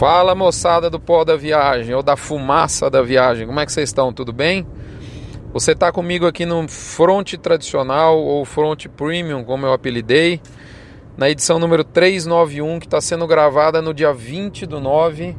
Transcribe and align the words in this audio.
Fala 0.00 0.34
moçada 0.34 0.88
do 0.88 0.98
pó 0.98 1.24
da 1.24 1.36
viagem 1.36 1.94
ou 1.94 2.02
da 2.02 2.16
fumaça 2.16 2.88
da 2.88 3.02
viagem, 3.02 3.46
como 3.46 3.60
é 3.60 3.66
que 3.66 3.70
vocês 3.70 3.90
estão? 3.90 4.14
Tudo 4.14 4.32
bem? 4.32 4.66
Você 5.52 5.72
está 5.72 5.92
comigo 5.92 6.26
aqui 6.26 6.46
no 6.46 6.66
Fronte 6.66 7.36
Tradicional 7.36 8.18
ou 8.18 8.42
Fronte 8.46 8.88
Premium, 8.88 9.44
como 9.44 9.66
eu 9.66 9.74
apelidei, 9.74 10.40
na 11.18 11.28
edição 11.28 11.58
número 11.58 11.84
391 11.84 12.78
que 12.80 12.86
está 12.86 12.98
sendo 12.98 13.26
gravada 13.26 13.82
no 13.82 13.92
dia 13.92 14.10
20 14.10 14.64
do 14.64 14.80
9. 14.80 15.36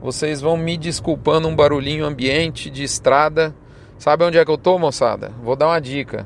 Vocês 0.00 0.40
vão 0.40 0.56
me 0.56 0.76
desculpando 0.76 1.48
um 1.48 1.56
barulhinho 1.56 2.04
ambiente 2.04 2.70
de 2.70 2.84
estrada. 2.84 3.52
Sabe 3.98 4.22
onde 4.22 4.38
é 4.38 4.44
que 4.44 4.50
eu 4.52 4.56
tô, 4.56 4.78
moçada? 4.78 5.32
Vou 5.42 5.56
dar 5.56 5.66
uma 5.66 5.80
dica. 5.80 6.24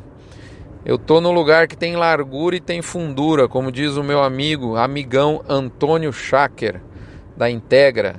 Eu 0.85 0.99
tô 0.99 1.19
no 1.19 1.33
lugar 1.33 1.67
que 1.67 1.79
tem 1.79 1.97
largura 1.97 2.57
e 2.57 2.61
tem 2.61 2.83
fundura, 2.83 3.49
como 3.49 3.73
diz 3.73 3.97
o 3.97 4.05
meu 4.05 4.23
amigo, 4.23 4.77
amigão 4.77 5.43
Antônio 5.49 6.13
Schacker 6.13 6.90
da 7.41 7.51
Integra. 7.51 8.17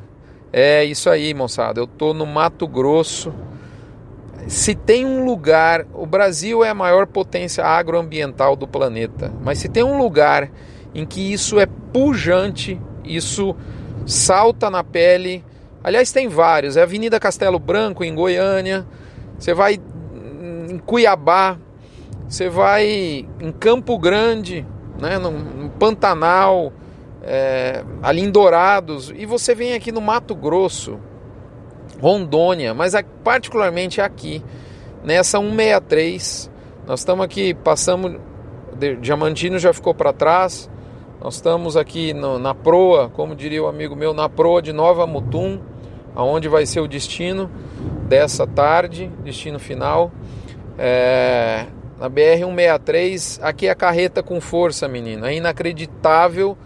É 0.51 0.83
isso 0.83 1.07
aí, 1.07 1.31
moçada. 1.31 1.79
Eu 1.79 1.85
tô 1.85 2.11
no 2.11 2.25
Mato 2.25 2.67
Grosso. 2.67 3.31
Se 4.47 4.73
tem 4.73 5.05
um 5.05 5.23
lugar, 5.23 5.85
o 5.93 6.07
Brasil 6.07 6.63
é 6.63 6.69
a 6.69 6.73
maior 6.73 7.05
potência 7.05 7.63
agroambiental 7.63 8.55
do 8.55 8.67
planeta, 8.67 9.31
mas 9.43 9.59
se 9.59 9.69
tem 9.69 9.83
um 9.83 9.99
lugar 9.99 10.49
em 10.95 11.05
que 11.05 11.31
isso 11.31 11.59
é 11.59 11.67
pujante, 11.67 12.81
isso 13.05 13.55
salta 14.07 14.71
na 14.71 14.83
pele. 14.83 15.45
Aliás, 15.83 16.11
tem 16.11 16.27
vários. 16.27 16.75
É 16.75 16.79
a 16.79 16.83
Avenida 16.83 17.19
Castelo 17.19 17.59
Branco 17.59 18.03
em 18.03 18.15
Goiânia. 18.15 18.87
Você 19.37 19.53
vai 19.53 19.79
em 20.71 20.79
Cuiabá, 20.79 21.59
você 22.27 22.49
vai 22.49 23.27
em 23.39 23.51
Campo 23.59 23.99
Grande, 23.99 24.65
né, 24.99 25.19
no, 25.19 25.29
no 25.29 25.69
Pantanal, 25.69 26.73
é, 27.23 27.83
ali 28.01 28.21
em 28.21 28.31
Dourados, 28.31 29.11
e 29.15 29.25
você 29.25 29.53
vem 29.53 29.73
aqui 29.73 29.91
no 29.91 30.01
Mato 30.01 30.33
Grosso, 30.33 30.99
Rondônia, 32.01 32.73
mas 32.73 32.93
particularmente 33.23 34.01
aqui, 34.01 34.43
nessa 35.03 35.39
163. 35.39 36.49
Nós 36.87 37.01
estamos 37.01 37.23
aqui, 37.23 37.53
passamos, 37.53 38.19
Diamantino 38.99 39.59
já 39.59 39.71
ficou 39.71 39.93
para 39.93 40.11
trás, 40.11 40.69
nós 41.21 41.35
estamos 41.35 41.77
aqui 41.77 42.13
no, 42.13 42.39
na 42.39 42.55
proa, 42.55 43.09
como 43.09 43.35
diria 43.35 43.63
o 43.63 43.67
amigo 43.67 43.95
meu, 43.95 44.13
na 44.13 44.27
proa 44.27 44.61
de 44.61 44.73
Nova 44.73 45.05
Mutum, 45.05 45.59
aonde 46.15 46.47
vai 46.47 46.65
ser 46.65 46.79
o 46.79 46.87
destino 46.87 47.49
dessa 48.07 48.47
tarde, 48.47 49.11
destino 49.23 49.59
final. 49.59 50.11
É, 50.79 51.67
na 51.99 52.09
BR-163, 52.09 53.39
aqui 53.43 53.67
é 53.67 53.69
a 53.69 53.75
carreta 53.75 54.23
com 54.23 54.41
força, 54.41 54.87
menino. 54.87 55.27
É 55.27 55.35
inacreditável 55.35 56.57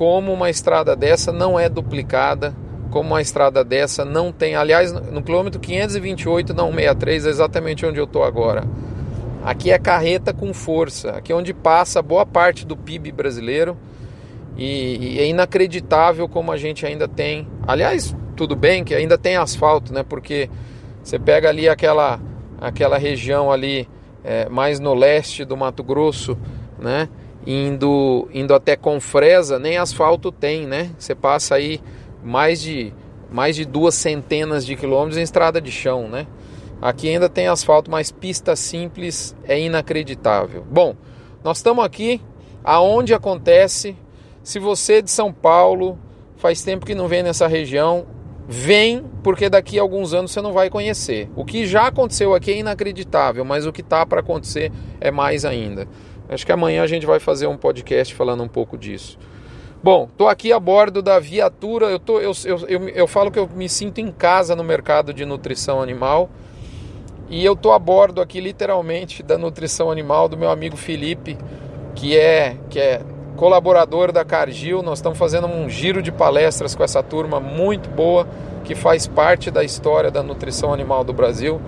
como 0.00 0.32
uma 0.32 0.48
estrada 0.48 0.96
dessa 0.96 1.30
não 1.30 1.60
é 1.60 1.68
duplicada, 1.68 2.56
como 2.90 3.10
uma 3.10 3.20
estrada 3.20 3.62
dessa 3.62 4.02
não 4.02 4.32
tem. 4.32 4.56
Aliás, 4.56 4.90
no 4.90 5.22
quilômetro 5.22 5.60
528 5.60 6.54
na 6.54 6.62
163 6.62 7.26
é 7.26 7.28
exatamente 7.28 7.84
onde 7.84 8.00
eu 8.00 8.04
estou 8.04 8.24
agora. 8.24 8.64
Aqui 9.44 9.70
é 9.70 9.78
carreta 9.78 10.32
com 10.32 10.54
força, 10.54 11.10
aqui 11.10 11.32
é 11.32 11.36
onde 11.36 11.52
passa 11.52 12.00
boa 12.00 12.24
parte 12.24 12.64
do 12.64 12.78
PIB 12.78 13.12
brasileiro 13.12 13.76
e, 14.56 15.16
e 15.16 15.18
é 15.18 15.26
inacreditável 15.26 16.26
como 16.26 16.50
a 16.50 16.56
gente 16.56 16.86
ainda 16.86 17.06
tem. 17.06 17.46
Aliás, 17.68 18.16
tudo 18.34 18.56
bem 18.56 18.82
que 18.82 18.94
ainda 18.94 19.18
tem 19.18 19.36
asfalto, 19.36 19.92
né? 19.92 20.02
Porque 20.02 20.48
você 21.04 21.18
pega 21.18 21.50
ali 21.50 21.68
aquela, 21.68 22.18
aquela 22.58 22.96
região 22.96 23.52
ali 23.52 23.86
é, 24.24 24.48
mais 24.48 24.80
no 24.80 24.94
leste 24.94 25.44
do 25.44 25.58
Mato 25.58 25.84
Grosso, 25.84 26.38
né? 26.78 27.06
Indo, 27.46 28.28
indo 28.32 28.54
até 28.54 28.76
Confresa, 28.76 29.58
nem 29.58 29.78
asfalto 29.78 30.30
tem, 30.30 30.66
né? 30.66 30.90
Você 30.98 31.14
passa 31.14 31.54
aí 31.54 31.80
mais 32.22 32.60
de, 32.60 32.92
mais 33.30 33.56
de 33.56 33.64
duas 33.64 33.94
centenas 33.94 34.64
de 34.64 34.76
quilômetros 34.76 35.16
em 35.16 35.22
estrada 35.22 35.60
de 35.60 35.70
chão, 35.70 36.08
né? 36.08 36.26
Aqui 36.80 37.08
ainda 37.08 37.28
tem 37.28 37.46
asfalto, 37.46 37.90
mas 37.90 38.10
pista 38.10 38.56
simples 38.56 39.36
é 39.44 39.60
inacreditável. 39.60 40.64
Bom, 40.70 40.94
nós 41.44 41.58
estamos 41.58 41.84
aqui 41.84 42.20
aonde 42.64 43.12
acontece. 43.12 43.96
Se 44.42 44.58
você 44.58 44.94
é 44.94 45.02
de 45.02 45.10
São 45.10 45.32
Paulo, 45.32 45.98
faz 46.36 46.62
tempo 46.62 46.86
que 46.86 46.94
não 46.94 47.06
vem 47.06 47.22
nessa 47.22 47.46
região, 47.46 48.06
vem 48.48 49.04
porque 49.22 49.50
daqui 49.50 49.78
a 49.78 49.82
alguns 49.82 50.14
anos 50.14 50.32
você 50.32 50.40
não 50.40 50.52
vai 50.52 50.70
conhecer. 50.70 51.28
O 51.36 51.44
que 51.44 51.66
já 51.66 51.88
aconteceu 51.88 52.34
aqui 52.34 52.50
é 52.50 52.56
inacreditável, 52.56 53.44
mas 53.44 53.66
o 53.66 53.72
que 53.72 53.82
está 53.82 54.06
para 54.06 54.20
acontecer 54.20 54.72
é 55.00 55.10
mais 55.10 55.44
ainda. 55.44 55.86
Acho 56.30 56.46
que 56.46 56.52
amanhã 56.52 56.84
a 56.84 56.86
gente 56.86 57.04
vai 57.04 57.18
fazer 57.18 57.48
um 57.48 57.56
podcast 57.56 58.14
falando 58.14 58.44
um 58.44 58.48
pouco 58.48 58.78
disso. 58.78 59.18
Bom, 59.82 60.08
estou 60.10 60.28
aqui 60.28 60.52
a 60.52 60.60
bordo 60.60 61.02
da 61.02 61.18
viatura. 61.18 61.86
Eu, 61.86 61.98
tô, 61.98 62.20
eu, 62.20 62.32
eu, 62.44 62.58
eu, 62.68 62.88
eu, 62.90 63.06
falo 63.08 63.32
que 63.32 63.38
eu 63.38 63.48
me 63.48 63.68
sinto 63.68 64.00
em 64.00 64.12
casa 64.12 64.54
no 64.54 64.62
mercado 64.62 65.12
de 65.12 65.24
nutrição 65.24 65.82
animal. 65.82 66.30
E 67.28 67.44
eu 67.44 67.54
estou 67.54 67.72
a 67.72 67.78
bordo 67.80 68.20
aqui, 68.20 68.40
literalmente, 68.40 69.24
da 69.24 69.36
nutrição 69.36 69.90
animal 69.90 70.28
do 70.28 70.36
meu 70.36 70.50
amigo 70.50 70.76
Felipe, 70.76 71.36
que 71.96 72.16
é, 72.16 72.56
que 72.68 72.78
é 72.78 73.02
colaborador 73.36 74.12
da 74.12 74.24
Cargill. 74.24 74.82
Nós 74.82 74.98
estamos 74.98 75.18
fazendo 75.18 75.48
um 75.48 75.68
giro 75.68 76.00
de 76.00 76.12
palestras 76.12 76.76
com 76.76 76.84
essa 76.84 77.02
turma 77.02 77.40
muito 77.40 77.88
boa, 77.90 78.28
que 78.64 78.76
faz 78.76 79.06
parte 79.06 79.50
da 79.50 79.64
história 79.64 80.12
da 80.12 80.22
nutrição 80.22 80.72
animal 80.72 81.02
do 81.02 81.12
Brasil. 81.12 81.60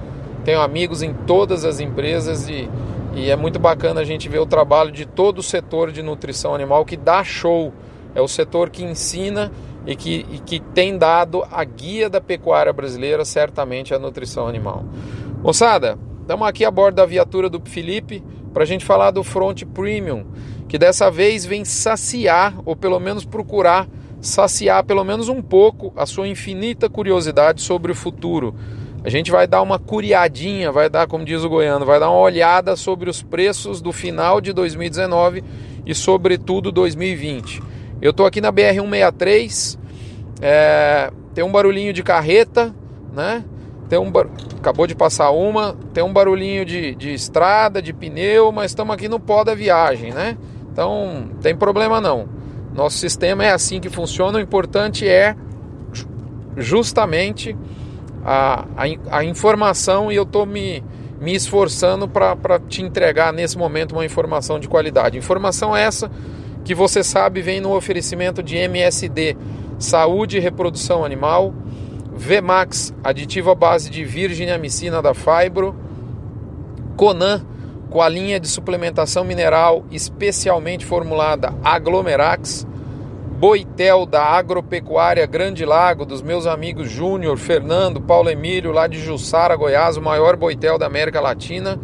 Tenho 0.44 0.60
amigos 0.60 1.02
em 1.02 1.12
todas 1.12 1.64
as 1.64 1.80
empresas 1.80 2.48
e 2.48 2.68
e 3.14 3.30
é 3.30 3.36
muito 3.36 3.58
bacana 3.58 4.00
a 4.00 4.04
gente 4.04 4.28
ver 4.28 4.38
o 4.38 4.46
trabalho 4.46 4.90
de 4.90 5.04
todo 5.04 5.38
o 5.38 5.42
setor 5.42 5.92
de 5.92 6.02
nutrição 6.02 6.54
animal 6.54 6.84
que 6.84 6.96
dá 6.96 7.22
show. 7.22 7.72
É 8.14 8.20
o 8.20 8.28
setor 8.28 8.70
que 8.70 8.82
ensina 8.82 9.52
e 9.86 9.94
que, 9.94 10.26
e 10.30 10.38
que 10.38 10.60
tem 10.60 10.96
dado 10.96 11.44
a 11.50 11.62
guia 11.64 12.08
da 12.08 12.20
pecuária 12.20 12.72
brasileira, 12.72 13.24
certamente, 13.24 13.94
a 13.94 13.98
nutrição 13.98 14.46
animal. 14.46 14.84
Moçada, 15.42 15.98
estamos 16.20 16.46
aqui 16.46 16.64
a 16.64 16.70
bordo 16.70 16.96
da 16.96 17.06
viatura 17.06 17.50
do 17.50 17.60
Felipe 17.64 18.22
para 18.52 18.62
a 18.62 18.66
gente 18.66 18.84
falar 18.84 19.10
do 19.10 19.22
Front 19.22 19.62
Premium, 19.64 20.24
que 20.68 20.78
dessa 20.78 21.10
vez 21.10 21.44
vem 21.44 21.64
saciar, 21.64 22.54
ou 22.64 22.74
pelo 22.74 22.98
menos 22.98 23.24
procurar 23.24 23.88
saciar 24.22 24.84
pelo 24.84 25.02
menos 25.02 25.28
um 25.28 25.42
pouco 25.42 25.92
a 25.96 26.06
sua 26.06 26.28
infinita 26.28 26.88
curiosidade 26.88 27.60
sobre 27.60 27.90
o 27.90 27.94
futuro 27.94 28.54
a 29.04 29.10
gente 29.10 29.30
vai 29.30 29.46
dar 29.46 29.62
uma 29.62 29.78
curiadinha, 29.78 30.70
vai 30.70 30.88
dar, 30.88 31.06
como 31.06 31.24
diz 31.24 31.42
o 31.42 31.48
goiano, 31.48 31.84
vai 31.84 31.98
dar 31.98 32.10
uma 32.10 32.20
olhada 32.20 32.76
sobre 32.76 33.10
os 33.10 33.22
preços 33.22 33.80
do 33.80 33.92
final 33.92 34.40
de 34.40 34.52
2019 34.52 35.42
e 35.84 35.94
sobretudo 35.94 36.70
2020. 36.70 37.62
Eu 38.00 38.10
estou 38.10 38.26
aqui 38.26 38.40
na 38.40 38.52
BR 38.52 38.74
163, 38.74 39.78
é, 40.40 41.10
tem 41.34 41.42
um 41.42 41.50
barulhinho 41.50 41.92
de 41.92 42.02
carreta, 42.02 42.74
né? 43.12 43.44
Tem 43.88 43.98
um 43.98 44.10
bar... 44.10 44.26
acabou 44.56 44.86
de 44.86 44.94
passar 44.94 45.30
uma, 45.30 45.76
tem 45.92 46.02
um 46.02 46.12
barulhinho 46.12 46.64
de, 46.64 46.94
de 46.94 47.12
estrada, 47.12 47.82
de 47.82 47.92
pneu, 47.92 48.52
mas 48.52 48.70
estamos 48.70 48.94
aqui 48.94 49.08
no 49.08 49.20
pó 49.20 49.44
da 49.44 49.54
viagem, 49.54 50.12
né? 50.12 50.36
Então, 50.72 51.28
tem 51.42 51.54
problema 51.54 52.00
não. 52.00 52.28
Nosso 52.74 52.96
sistema 52.96 53.44
é 53.44 53.50
assim 53.50 53.80
que 53.80 53.90
funciona. 53.90 54.38
O 54.38 54.40
importante 54.40 55.06
é 55.06 55.36
justamente 56.56 57.56
a, 58.24 58.64
a, 58.76 59.18
a 59.18 59.24
informação 59.24 60.10
e 60.10 60.16
eu 60.16 60.22
estou 60.22 60.46
me, 60.46 60.82
me 61.20 61.34
esforçando 61.34 62.08
para 62.08 62.58
te 62.68 62.82
entregar 62.82 63.32
nesse 63.32 63.56
momento 63.56 63.92
uma 63.92 64.04
informação 64.04 64.58
de 64.58 64.68
qualidade. 64.68 65.18
Informação 65.18 65.76
essa 65.76 66.10
que 66.64 66.74
você 66.74 67.02
sabe 67.02 67.42
vem 67.42 67.60
no 67.60 67.74
oferecimento 67.74 68.42
de 68.42 68.56
MSD, 68.56 69.36
Saúde 69.78 70.36
e 70.36 70.40
Reprodução 70.40 71.04
Animal, 71.04 71.52
Vmax, 72.14 72.94
aditivo 73.02 73.50
à 73.50 73.54
base 73.54 73.90
de 73.90 74.04
virgem 74.04 74.50
amicina 74.50 75.02
da 75.02 75.12
Fibro, 75.14 75.74
Conan, 76.96 77.44
com 77.90 78.00
a 78.00 78.08
linha 78.08 78.40
de 78.40 78.48
suplementação 78.48 79.24
mineral 79.24 79.84
especialmente 79.90 80.86
formulada 80.86 81.52
Aglomerax, 81.62 82.66
Boitel 83.42 84.06
da 84.06 84.22
Agropecuária 84.22 85.26
Grande 85.26 85.64
Lago, 85.64 86.06
dos 86.06 86.22
meus 86.22 86.46
amigos 86.46 86.88
Júnior, 86.88 87.36
Fernando, 87.36 88.00
Paulo 88.00 88.30
Emílio, 88.30 88.70
lá 88.70 88.86
de 88.86 89.00
Jussara, 89.00 89.56
Goiás, 89.56 89.96
o 89.96 90.00
maior 90.00 90.36
boitel 90.36 90.78
da 90.78 90.86
América 90.86 91.20
Latina. 91.20 91.76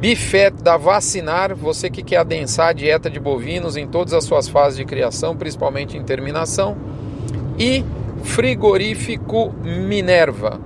Bifet 0.00 0.60
da 0.64 0.76
Vacinar, 0.76 1.54
você 1.54 1.88
que 1.88 2.02
quer 2.02 2.16
adensar 2.16 2.70
a 2.70 2.72
dieta 2.72 3.08
de 3.08 3.20
bovinos 3.20 3.76
em 3.76 3.86
todas 3.86 4.12
as 4.12 4.24
suas 4.24 4.48
fases 4.48 4.76
de 4.76 4.84
criação, 4.84 5.36
principalmente 5.36 5.96
em 5.96 6.02
terminação. 6.02 6.76
E 7.56 7.84
Frigorífico 8.24 9.54
Minerva. 9.62 10.60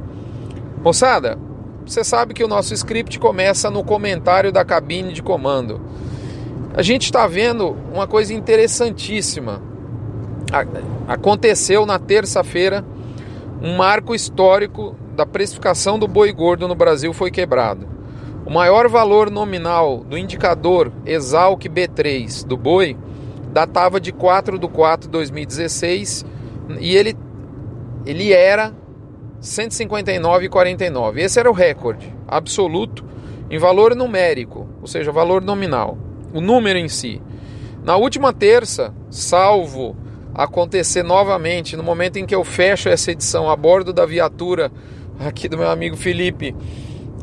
Moçada, 0.83 1.39
você 1.85 2.03
sabe 2.03 2.33
que 2.33 2.43
o 2.43 2.49
nosso 2.49 2.73
script 2.73 3.19
começa 3.19 3.71
no 3.71 3.85
comentário 3.85 4.51
da 4.51 4.65
cabine 4.65 5.13
de 5.13 5.23
comando. 5.23 5.79
A 6.73 6.81
gente 6.81 7.05
está 7.05 7.27
vendo 7.27 7.77
uma 7.93 8.07
coisa 8.07 8.33
interessantíssima 8.33 9.69
aconteceu 11.07 11.87
na 11.87 11.99
terça-feira 11.99 12.85
um 13.63 13.77
marco 13.77 14.15
histórico 14.15 14.97
da 15.15 15.27
precificação 15.27 15.99
do 15.99 16.09
boi 16.09 16.33
gordo 16.33 16.67
no 16.67 16.75
Brasil 16.75 17.13
foi 17.13 17.31
quebrado. 17.31 17.87
O 18.47 18.51
maior 18.51 18.89
valor 18.89 19.31
nominal 19.31 19.99
do 19.99 20.17
indicador 20.17 20.91
Exalc 21.05 21.63
B3 21.65 22.47
do 22.47 22.57
boi 22.57 22.97
datava 23.53 24.01
de 24.01 24.13
4 24.13 24.59
de 24.59 24.67
4 24.67 25.09
de 25.09 25.13
2016, 25.13 26.25
e 26.81 26.97
ele, 26.97 27.17
ele 28.07 28.33
era 28.33 28.73
159,49. 29.43 31.19
Esse 31.19 31.39
era 31.39 31.51
o 31.51 31.55
recorde 31.55 32.15
absoluto 32.27 33.05
em 33.51 33.59
valor 33.59 33.95
numérico, 33.95 34.69
ou 34.81 34.87
seja, 34.87 35.13
valor 35.13 35.43
nominal, 35.43 35.99
o 36.33 36.41
número 36.41 36.79
em 36.79 36.89
si. 36.89 37.21
Na 37.83 37.97
última 37.97 38.33
terça, 38.33 38.95
salvo 39.11 39.97
acontecer 40.43 41.03
novamente, 41.03 41.77
no 41.77 41.83
momento 41.83 42.17
em 42.19 42.25
que 42.25 42.35
eu 42.35 42.43
fecho 42.43 42.89
essa 42.89 43.13
edição 43.13 43.51
a 43.51 43.57
bordo 43.57 43.93
da 43.93 44.07
viatura 44.07 44.73
aqui 45.19 45.47
do 45.49 45.59
meu 45.59 45.71
amigo 45.71 45.97
Felipe, 45.97 46.57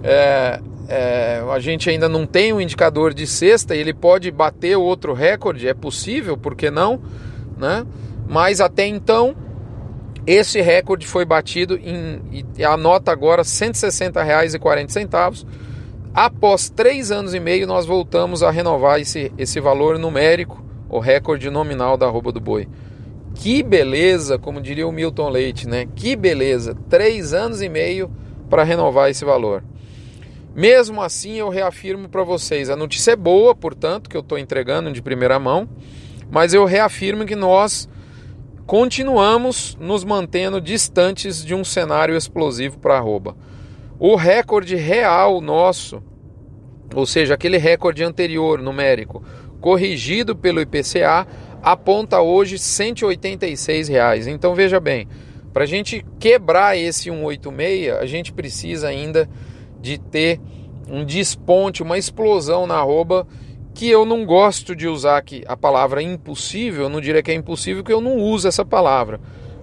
é, 0.04 0.60
é, 0.88 1.44
a 1.52 1.60
gente 1.60 1.90
ainda 1.90 2.08
não 2.08 2.28
tem 2.28 2.54
um 2.54 2.62
indicador 2.62 3.16
de 3.16 3.26
sexta 3.26 3.76
e 3.76 3.80
ele 3.80 3.94
pode 3.94 4.30
bater 4.30 4.78
outro 4.78 5.14
recorde, 5.14 5.68
é 5.68 5.74
possível, 5.74 6.38
por 6.38 6.56
que 6.56 6.70
não? 6.70 7.02
Né? 7.58 7.84
Mas 8.28 8.62
até 8.62 8.86
então, 8.86 9.36
esse 10.28 10.62
recorde 10.62 11.08
foi 11.08 11.26
batido 11.26 11.76
em, 11.76 12.46
e 12.56 12.64
a 12.64 12.78
nota 12.78 13.12
agora 13.12 13.42
R$ 13.42 13.48
160,40. 13.48 15.44
Após 16.14 16.70
três 16.70 17.12
anos 17.12 17.34
e 17.34 17.40
meio, 17.40 17.66
nós 17.66 17.88
voltamos 17.88 18.44
a 18.44 18.52
renovar 18.52 19.00
esse, 19.00 19.32
esse 19.38 19.60
valor 19.60 19.98
numérico, 19.98 20.64
o 20.88 21.00
recorde 21.00 21.50
nominal 21.50 21.98
da 21.98 22.06
arroba 22.06 22.32
do 22.32 22.40
boi. 22.40 22.68
Que 23.40 23.62
beleza, 23.62 24.40
como 24.40 24.60
diria 24.60 24.88
o 24.88 24.92
Milton 24.92 25.30
Leite, 25.30 25.68
né? 25.68 25.88
Que 25.96 26.16
beleza, 26.16 26.76
três 26.90 27.34
anos 27.34 27.62
e 27.62 27.70
meio 27.70 28.12
para 28.50 28.64
renovar 28.64 29.10
esse 29.10 29.24
valor. 29.24 29.64
Mesmo 30.56 31.02
assim, 31.04 31.36
eu 31.36 31.50
reafirmo 31.50 32.10
para 32.10 32.24
vocês, 32.24 32.68
a 32.68 32.76
notícia 32.76 33.12
é 33.12 33.16
boa, 33.16 33.54
portanto, 33.54 34.10
que 34.10 34.18
eu 34.18 34.22
estou 34.22 34.40
entregando 34.40 34.92
de 34.92 35.04
primeira 35.04 35.38
mão, 35.38 35.70
mas 36.32 36.52
eu 36.52 36.66
reafirmo 36.66 37.26
que 37.26 37.36
nós 37.36 37.88
continuamos 38.66 39.78
nos 39.80 40.04
mantendo 40.04 40.60
distantes 40.60 41.46
de 41.46 41.54
um 41.54 41.64
cenário 41.64 42.18
explosivo 42.18 42.80
para 42.80 42.98
arroba. 42.98 43.38
O 44.00 44.16
recorde 44.16 44.76
real 44.76 45.40
nosso, 45.42 46.02
ou 46.94 47.06
seja, 47.06 47.36
aquele 47.36 47.58
recorde 47.58 48.04
anterior 48.04 48.60
numérico, 48.60 49.24
corrigido 49.62 50.36
pelo 50.36 50.60
IPCA, 50.60 51.28
aponta 51.72 52.22
hoje 52.22 52.58
186 52.58 53.88
reais. 53.88 54.28
Então 54.28 54.56
veja 54.56 54.80
bem, 54.80 55.08
para 55.54 55.64
a 55.64 55.68
gente 55.68 56.06
quebrar 56.20 56.78
esse 56.78 57.10
186, 57.10 57.94
a 57.98 58.06
gente 58.06 58.32
precisa 58.32 58.88
ainda 58.88 59.30
de 59.82 59.98
ter 59.98 60.40
um 60.90 61.04
desponte, 61.04 61.84
uma 61.84 61.98
explosão 61.98 62.66
na 62.66 62.76
arroba 62.76 63.28
que 63.74 63.90
eu 63.90 64.06
não 64.06 64.26
gosto 64.26 64.76
de 64.76 64.88
usar 64.88 65.18
aqui 65.18 65.44
a 65.48 65.56
palavra 65.56 66.02
impossível, 66.02 66.84
eu 66.84 66.90
não 66.90 67.02
diria 67.02 67.22
que 67.22 67.30
é 67.30 67.34
impossível, 67.34 67.84
que 67.84 67.94
eu 67.94 68.02
não 68.02 68.18
uso 68.18 68.48
essa 68.48 68.66
palavra. 68.66 69.20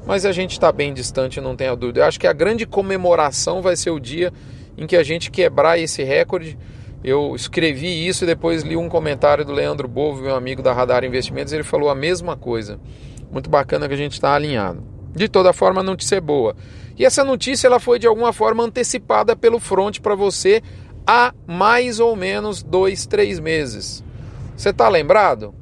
Mas 0.07 0.27
a 0.27 0.33
gente 0.33 0.53
está 0.53 0.71
bem 0.71 0.93
distante, 0.93 1.41
não 1.41 1.57
tenha 1.57 1.75
dúvida. 1.75 2.01
Eu 2.01 2.05
acho 2.05 2.21
que 2.21 2.27
a 2.27 2.33
grande 2.33 2.67
comemoração 2.67 3.63
vai 3.63 3.75
ser 3.75 3.91
o 3.91 3.99
dia 3.99 4.33
em 4.77 4.87
que 4.87 4.97
a 4.97 5.03
gente 5.03 5.31
quebrar 5.31 5.79
esse 5.79 6.05
recorde. 6.05 6.59
Eu 7.05 7.37
escrevi 7.37 8.09
isso 8.09 8.25
e 8.25 8.27
depois 8.27 8.63
li 8.63 8.79
um 8.79 8.89
comentário 8.89 9.45
do 9.45 9.53
Leandro 9.53 9.87
Bovo, 9.87 10.23
meu 10.23 10.35
amigo 10.35 10.63
da 10.63 10.73
Radar 10.73 11.05
Investimentos, 11.05 11.53
ele 11.53 11.63
falou 11.63 11.91
a 11.91 11.95
mesma 11.95 12.35
coisa. 12.35 12.81
Muito 13.31 13.51
bacana 13.51 13.87
que 13.87 13.93
a 13.93 13.97
gente 13.99 14.13
está 14.13 14.35
alinhado. 14.35 14.83
De 15.15 15.29
toda 15.29 15.53
forma, 15.53 15.83
a 15.83 15.85
notícia 15.85 16.17
é 16.17 16.21
boa. 16.21 16.57
E 16.99 17.05
essa 17.05 17.23
notícia 17.23 17.67
ela 17.67 17.79
foi 17.79 17.99
de 17.99 18.07
alguma 18.07 18.33
forma 18.33 18.65
antecipada 18.65 19.37
pelo 19.37 19.61
front 19.61 20.01
para 20.01 20.15
você 20.15 20.63
há 21.07 21.35
mais 21.47 22.01
ou 22.01 22.17
menos 22.17 22.63
dois, 22.63 23.05
três 23.05 23.39
meses. 23.39 24.03
Você 24.57 24.71
está 24.71 24.89
lembrado? 24.89 25.55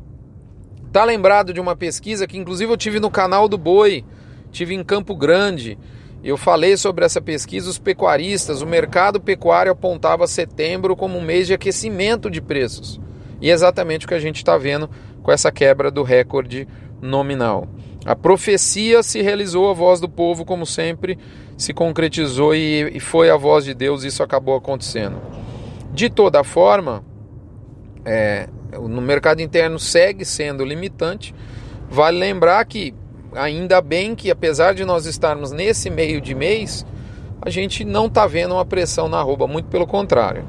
Está 0.86 1.02
lembrado 1.04 1.52
de 1.52 1.60
uma 1.60 1.74
pesquisa 1.74 2.24
que 2.24 2.38
inclusive 2.38 2.72
eu 2.72 2.76
tive 2.76 3.00
no 3.00 3.10
canal 3.10 3.48
do 3.48 3.58
Boi, 3.58 4.04
tive 4.52 4.74
em 4.74 4.84
Campo 4.84 5.16
Grande. 5.16 5.76
Eu 6.22 6.36
falei 6.36 6.76
sobre 6.76 7.04
essa 7.04 7.20
pesquisa, 7.20 7.68
os 7.68 7.78
pecuaristas, 7.78 8.62
o 8.62 8.66
mercado 8.66 9.20
pecuário 9.20 9.72
apontava 9.72 10.26
setembro 10.26 10.94
como 10.94 11.18
um 11.18 11.22
mês 11.22 11.48
de 11.48 11.54
aquecimento 11.54 12.30
de 12.30 12.40
preços. 12.40 13.00
E 13.40 13.50
é 13.50 13.52
exatamente 13.52 14.06
o 14.06 14.08
que 14.08 14.14
a 14.14 14.20
gente 14.20 14.36
está 14.36 14.56
vendo 14.56 14.88
com 15.22 15.32
essa 15.32 15.50
quebra 15.50 15.90
do 15.90 16.04
recorde 16.04 16.68
nominal. 17.00 17.66
A 18.04 18.14
profecia 18.14 19.02
se 19.02 19.20
realizou, 19.20 19.68
a 19.68 19.74
voz 19.74 20.00
do 20.00 20.08
povo, 20.08 20.44
como 20.44 20.64
sempre, 20.64 21.18
se 21.56 21.72
concretizou 21.72 22.54
e, 22.54 22.98
foi 23.00 23.30
a 23.30 23.36
voz 23.36 23.64
de 23.64 23.74
Deus, 23.74 24.04
isso 24.04 24.22
acabou 24.22 24.56
acontecendo. 24.56 25.16
De 25.92 26.08
toda 26.08 26.42
forma, 26.42 27.04
é, 28.04 28.48
no 28.72 29.00
mercado 29.00 29.40
interno 29.40 29.78
segue 29.78 30.24
sendo 30.24 30.64
limitante. 30.64 31.34
Vale 31.88 32.18
lembrar 32.18 32.64
que, 32.64 32.94
ainda 33.34 33.80
bem 33.80 34.14
que, 34.14 34.30
apesar 34.30 34.74
de 34.74 34.84
nós 34.84 35.06
estarmos 35.06 35.50
nesse 35.50 35.88
meio 35.90 36.20
de 36.20 36.34
mês, 36.34 36.84
a 37.40 37.48
gente 37.50 37.84
não 37.84 38.06
está 38.06 38.26
vendo 38.26 38.54
uma 38.54 38.64
pressão 38.64 39.08
na 39.08 39.18
arroba, 39.18 39.46
muito 39.46 39.68
pelo 39.68 39.86
contrário. 39.86 40.44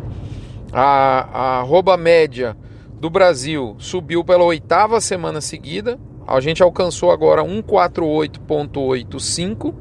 A, 0.72 1.28
a 1.32 1.60
arroba 1.60 1.98
média 1.98 2.58
do 3.00 3.10
Brasil 3.10 3.76
subiu 3.80 4.24
pela 4.24 4.44
oitava 4.44 5.02
semana 5.02 5.42
seguida, 5.42 6.00
a 6.26 6.40
gente 6.40 6.64
alcançou 6.64 7.12
agora 7.12 7.44
148,85 7.44 9.74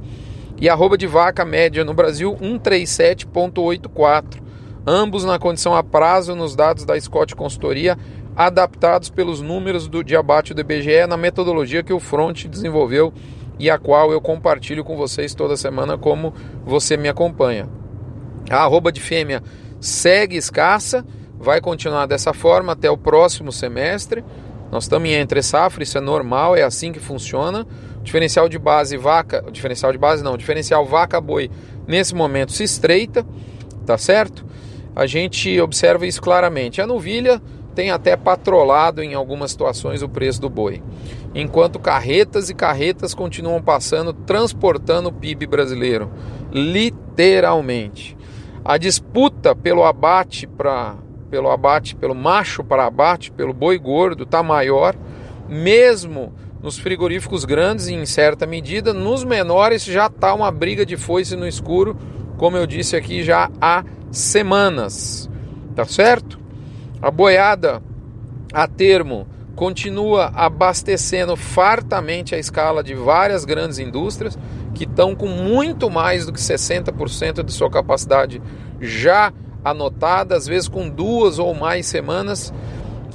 e 0.61 0.69
a 0.69 0.73
arroba 0.73 0.99
de 0.99 1.07
vaca 1.07 1.45
média 1.45 1.85
no 1.85 1.95
Brasil 1.95 2.37
137,84, 2.37 4.43
ambos 4.87 5.25
na 5.25 5.39
condição 5.39 5.75
a 5.75 5.83
prazo 5.83 6.35
nos 6.35 6.55
dados 6.57 6.85
da 6.85 7.01
Scott 7.01 7.35
Consultoria, 7.37 7.97
adaptados 8.37 9.11
pelos 9.11 9.41
números 9.41 9.89
do, 9.89 10.03
de 10.03 10.17
abate 10.17 10.55
do 10.55 10.61
IBGE 10.61 11.07
na 11.09 11.17
metodologia 11.17 11.83
que 11.83 11.93
o 11.93 12.01
Front 12.01 12.47
desenvolveu 12.47 13.13
e 13.59 13.71
a 13.71 13.79
qual 13.79 14.11
eu 14.11 14.21
compartilho 14.21 14.85
com 14.85 14.97
vocês 14.97 15.35
toda 15.35 15.57
semana 15.57 15.99
como 15.99 16.35
você 16.65 16.97
me 16.97 17.09
acompanha. 17.09 17.69
A 18.51 18.65
arroba 18.65 18.91
de 18.91 19.01
fêmea 19.01 19.43
segue 19.81 20.37
escassa, 20.37 21.05
vai 21.39 21.61
continuar 21.61 22.07
dessa 22.07 22.33
forma 22.33 22.73
até 22.73 22.91
o 22.91 22.97
próximo 22.97 23.53
semestre. 23.53 24.25
Nós 24.71 24.85
estamos 24.85 25.09
em 25.09 25.13
entre 25.13 25.43
safra, 25.43 25.83
isso 25.83 25.99
é 25.99 26.01
normal, 26.01 26.57
é 26.57 26.63
assim 26.63 26.93
que 26.93 26.99
funciona. 27.01 27.67
Diferencial 28.03 28.49
de 28.49 28.59
base 28.59 28.97
vaca, 28.97 29.45
diferencial 29.53 29.93
de 29.93 29.99
base 29.99 30.25
não, 30.25 30.37
diferencial 30.37 30.85
vaca 30.85 31.21
boi 31.21 31.51
nesse 31.87 32.15
momento 32.15 32.53
se 32.53 32.65
estreita, 32.65 33.25
tá 33.87 33.97
certo? 33.97 34.45
A 34.95 35.07
gente 35.07 35.61
observa 35.61 36.07
isso 36.07 36.21
claramente. 36.21 36.81
A 36.81 36.87
novilha 36.87 37.41
tem 37.75 37.91
até 37.91 38.17
patrolado 38.17 39.03
em 39.03 39.15
algumas 39.15 39.51
situações 39.51 40.03
o 40.03 40.09
preço 40.09 40.41
do 40.41 40.49
boi, 40.49 40.83
enquanto 41.35 41.79
carretas 41.79 42.51
e 42.51 42.55
carretas 42.55 43.15
continuam 43.15 43.63
passando 43.63 44.13
transportando 44.13 45.09
o 45.09 45.13
PIB 45.13 45.47
brasileiro, 45.47 46.11
literalmente. 46.53 48.17
A 48.65 48.79
disputa 48.79 49.55
pelo 49.55 49.85
abate 49.85 50.47
para 50.47 50.97
pelo 51.31 51.51
abate, 51.51 51.97
pelo 51.97 52.15
macho 52.15 52.63
para 52.63 52.85
abate, 52.85 53.33
pelo 53.33 53.55
boi 53.55 53.79
gordo 53.79 54.25
está 54.25 54.43
maior, 54.43 54.95
mesmo 55.49 56.35
nos 56.63 56.79
frigoríficos 56.79 57.47
grandes, 57.47 57.89
em 57.89 58.05
certa 58.05 58.47
medida, 58.47 58.93
nos 58.93 59.25
menores 59.25 59.83
já 59.83 60.07
está 60.07 60.35
uma 60.35 60.51
briga 60.51 60.85
de 60.87 60.97
foice 60.97 61.35
no 61.35 61.49
escuro, 61.49 61.97
como 62.37 62.57
eu 62.57 62.67
disse 62.67 62.95
aqui 62.97 63.25
já 63.25 63.51
há 63.61 63.83
semanas. 64.11 65.29
Tá 65.75 65.87
certo? 65.87 66.42
A 67.03 67.11
boiada 67.11 67.83
a 68.53 68.67
termo 68.69 69.27
continua 69.57 70.31
abastecendo 70.35 71.37
fartamente 71.37 72.35
a 72.35 72.39
escala 72.39 72.83
de 72.83 72.95
várias 72.95 73.45
grandes 73.45 73.79
indústrias 73.79 74.39
que 74.75 74.85
estão 74.85 75.15
com 75.15 75.27
muito 75.27 75.91
mais 75.91 76.25
do 76.25 76.33
que 76.33 76.39
60% 76.39 77.43
de 77.43 77.53
sua 77.53 77.69
capacidade 77.69 78.41
já 78.81 79.33
anotada, 79.65 80.37
às 80.37 80.47
vezes 80.47 80.69
com 80.69 80.89
duas 80.89 81.39
ou 81.39 81.55
mais 81.55 81.87
semanas 81.87 82.53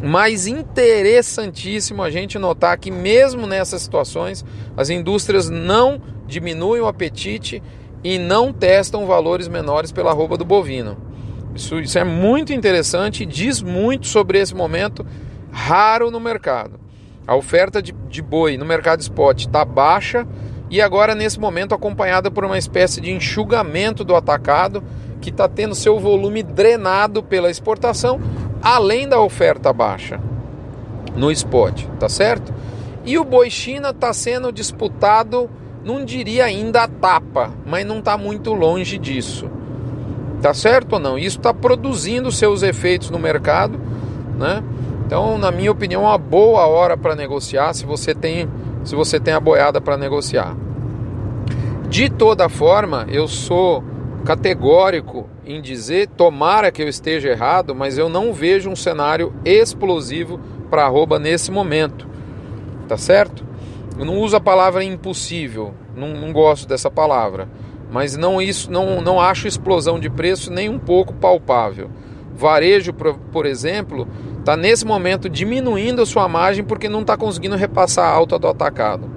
mas 0.01 0.45
interessantíssimo 0.45 2.03
a 2.03 2.09
gente 2.09 2.37
notar 2.37 2.77
que, 2.77 2.91
mesmo 2.91 3.47
nessas 3.47 3.81
situações, 3.81 4.45
as 4.75 4.89
indústrias 4.89 5.49
não 5.49 5.99
diminuem 6.27 6.81
o 6.81 6.87
apetite 6.87 7.63
e 8.03 8.19
não 8.19 8.53
testam 8.53 9.07
valores 9.07 9.47
menores 9.47 9.91
pela 9.91 10.13
roupa 10.13 10.37
do 10.37 10.45
bovino. 10.45 11.06
Isso, 11.57 11.79
isso 11.79 11.97
é 11.97 12.03
muito 12.03 12.53
interessante 12.53 13.23
e 13.23 13.25
diz 13.25 13.63
muito 13.63 14.05
sobre 14.05 14.39
esse 14.39 14.53
momento 14.53 15.03
raro 15.51 16.11
no 16.11 16.19
mercado. 16.19 16.79
A 17.25 17.35
oferta 17.35 17.81
de, 17.81 17.91
de 18.07 18.21
boi 18.21 18.57
no 18.57 18.65
mercado 18.65 19.01
spot 19.01 19.47
está 19.47 19.65
baixa 19.65 20.25
e 20.69 20.79
agora, 20.79 21.15
nesse 21.15 21.39
momento, 21.39 21.73
acompanhada 21.73 22.29
por 22.29 22.45
uma 22.45 22.59
espécie 22.59 23.01
de 23.01 23.11
enxugamento 23.11 24.03
do 24.03 24.15
atacado 24.15 24.83
que 25.19 25.31
está 25.31 25.49
tendo 25.49 25.73
seu 25.73 25.99
volume 25.99 26.43
drenado 26.43 27.23
pela 27.23 27.49
exportação 27.49 28.21
além 28.61 29.09
da 29.09 29.19
oferta 29.19 29.73
baixa 29.73 30.19
no 31.15 31.31
spot, 31.31 31.85
tá 31.99 32.07
certo? 32.07 32.53
E 33.03 33.17
o 33.17 33.23
boi 33.23 33.49
China 33.49 33.89
está 33.89 34.13
sendo 34.13 34.51
disputado, 34.51 35.49
não 35.83 36.05
diria 36.05 36.45
ainda 36.45 36.83
a 36.83 36.87
tapa, 36.87 37.51
mas 37.65 37.83
não 37.83 37.97
está 37.97 38.15
muito 38.15 38.53
longe 38.53 38.99
disso. 38.99 39.56
Tá 40.41 40.53
certo 40.53 40.93
ou 40.93 40.99
não? 40.99 41.17
Isso 41.17 41.37
está 41.37 41.53
produzindo 41.53 42.31
seus 42.31 42.63
efeitos 42.63 43.09
no 43.09 43.17
mercado, 43.17 43.79
né? 44.37 44.63
Então, 45.05 45.37
na 45.37 45.51
minha 45.51 45.71
opinião, 45.71 46.03
é 46.03 46.07
uma 46.07 46.17
boa 46.17 46.67
hora 46.67 46.97
para 46.97 47.15
negociar. 47.15 47.73
Se 47.73 47.85
você 47.85 48.13
tem 48.13 48.47
se 48.83 48.95
você 48.95 49.19
tem 49.19 49.33
a 49.33 49.39
boiada 49.39 49.81
para 49.81 49.97
negociar. 49.97 50.55
De 51.89 52.09
toda 52.09 52.47
forma, 52.47 53.05
eu 53.09 53.27
sou 53.27 53.83
categórico 54.23 55.29
em 55.45 55.61
dizer, 55.61 56.07
tomara 56.07 56.71
que 56.71 56.81
eu 56.81 56.87
esteja 56.87 57.29
errado, 57.29 57.75
mas 57.75 57.97
eu 57.97 58.07
não 58.09 58.33
vejo 58.33 58.69
um 58.69 58.75
cenário 58.75 59.33
explosivo 59.43 60.39
para 60.69 60.85
arroba 60.85 61.19
nesse 61.19 61.51
momento. 61.51 62.07
Tá 62.87 62.97
certo? 62.97 63.45
Eu 63.97 64.05
não 64.05 64.17
uso 64.19 64.35
a 64.35 64.39
palavra 64.39 64.83
impossível, 64.83 65.73
não, 65.95 66.09
não 66.09 66.31
gosto 66.31 66.67
dessa 66.67 66.91
palavra, 66.91 67.49
mas 67.91 68.17
não 68.17 68.41
isso 68.41 68.71
não, 68.71 69.01
não 69.01 69.19
acho 69.19 69.47
explosão 69.47 69.99
de 69.99 70.09
preço 70.09 70.51
nem 70.51 70.69
um 70.69 70.79
pouco 70.79 71.13
palpável. 71.13 71.89
Varejo, 72.35 72.93
por, 72.93 73.45
exemplo, 73.45 74.07
está 74.39 74.55
nesse 74.55 74.85
momento 74.85 75.27
diminuindo 75.27 76.03
a 76.03 76.05
sua 76.05 76.27
margem 76.27 76.63
porque 76.63 76.87
não 76.87 77.01
está 77.01 77.17
conseguindo 77.17 77.55
repassar 77.55 78.05
a 78.05 78.13
alta 78.13 78.37
do 78.37 78.47
atacado. 78.47 79.09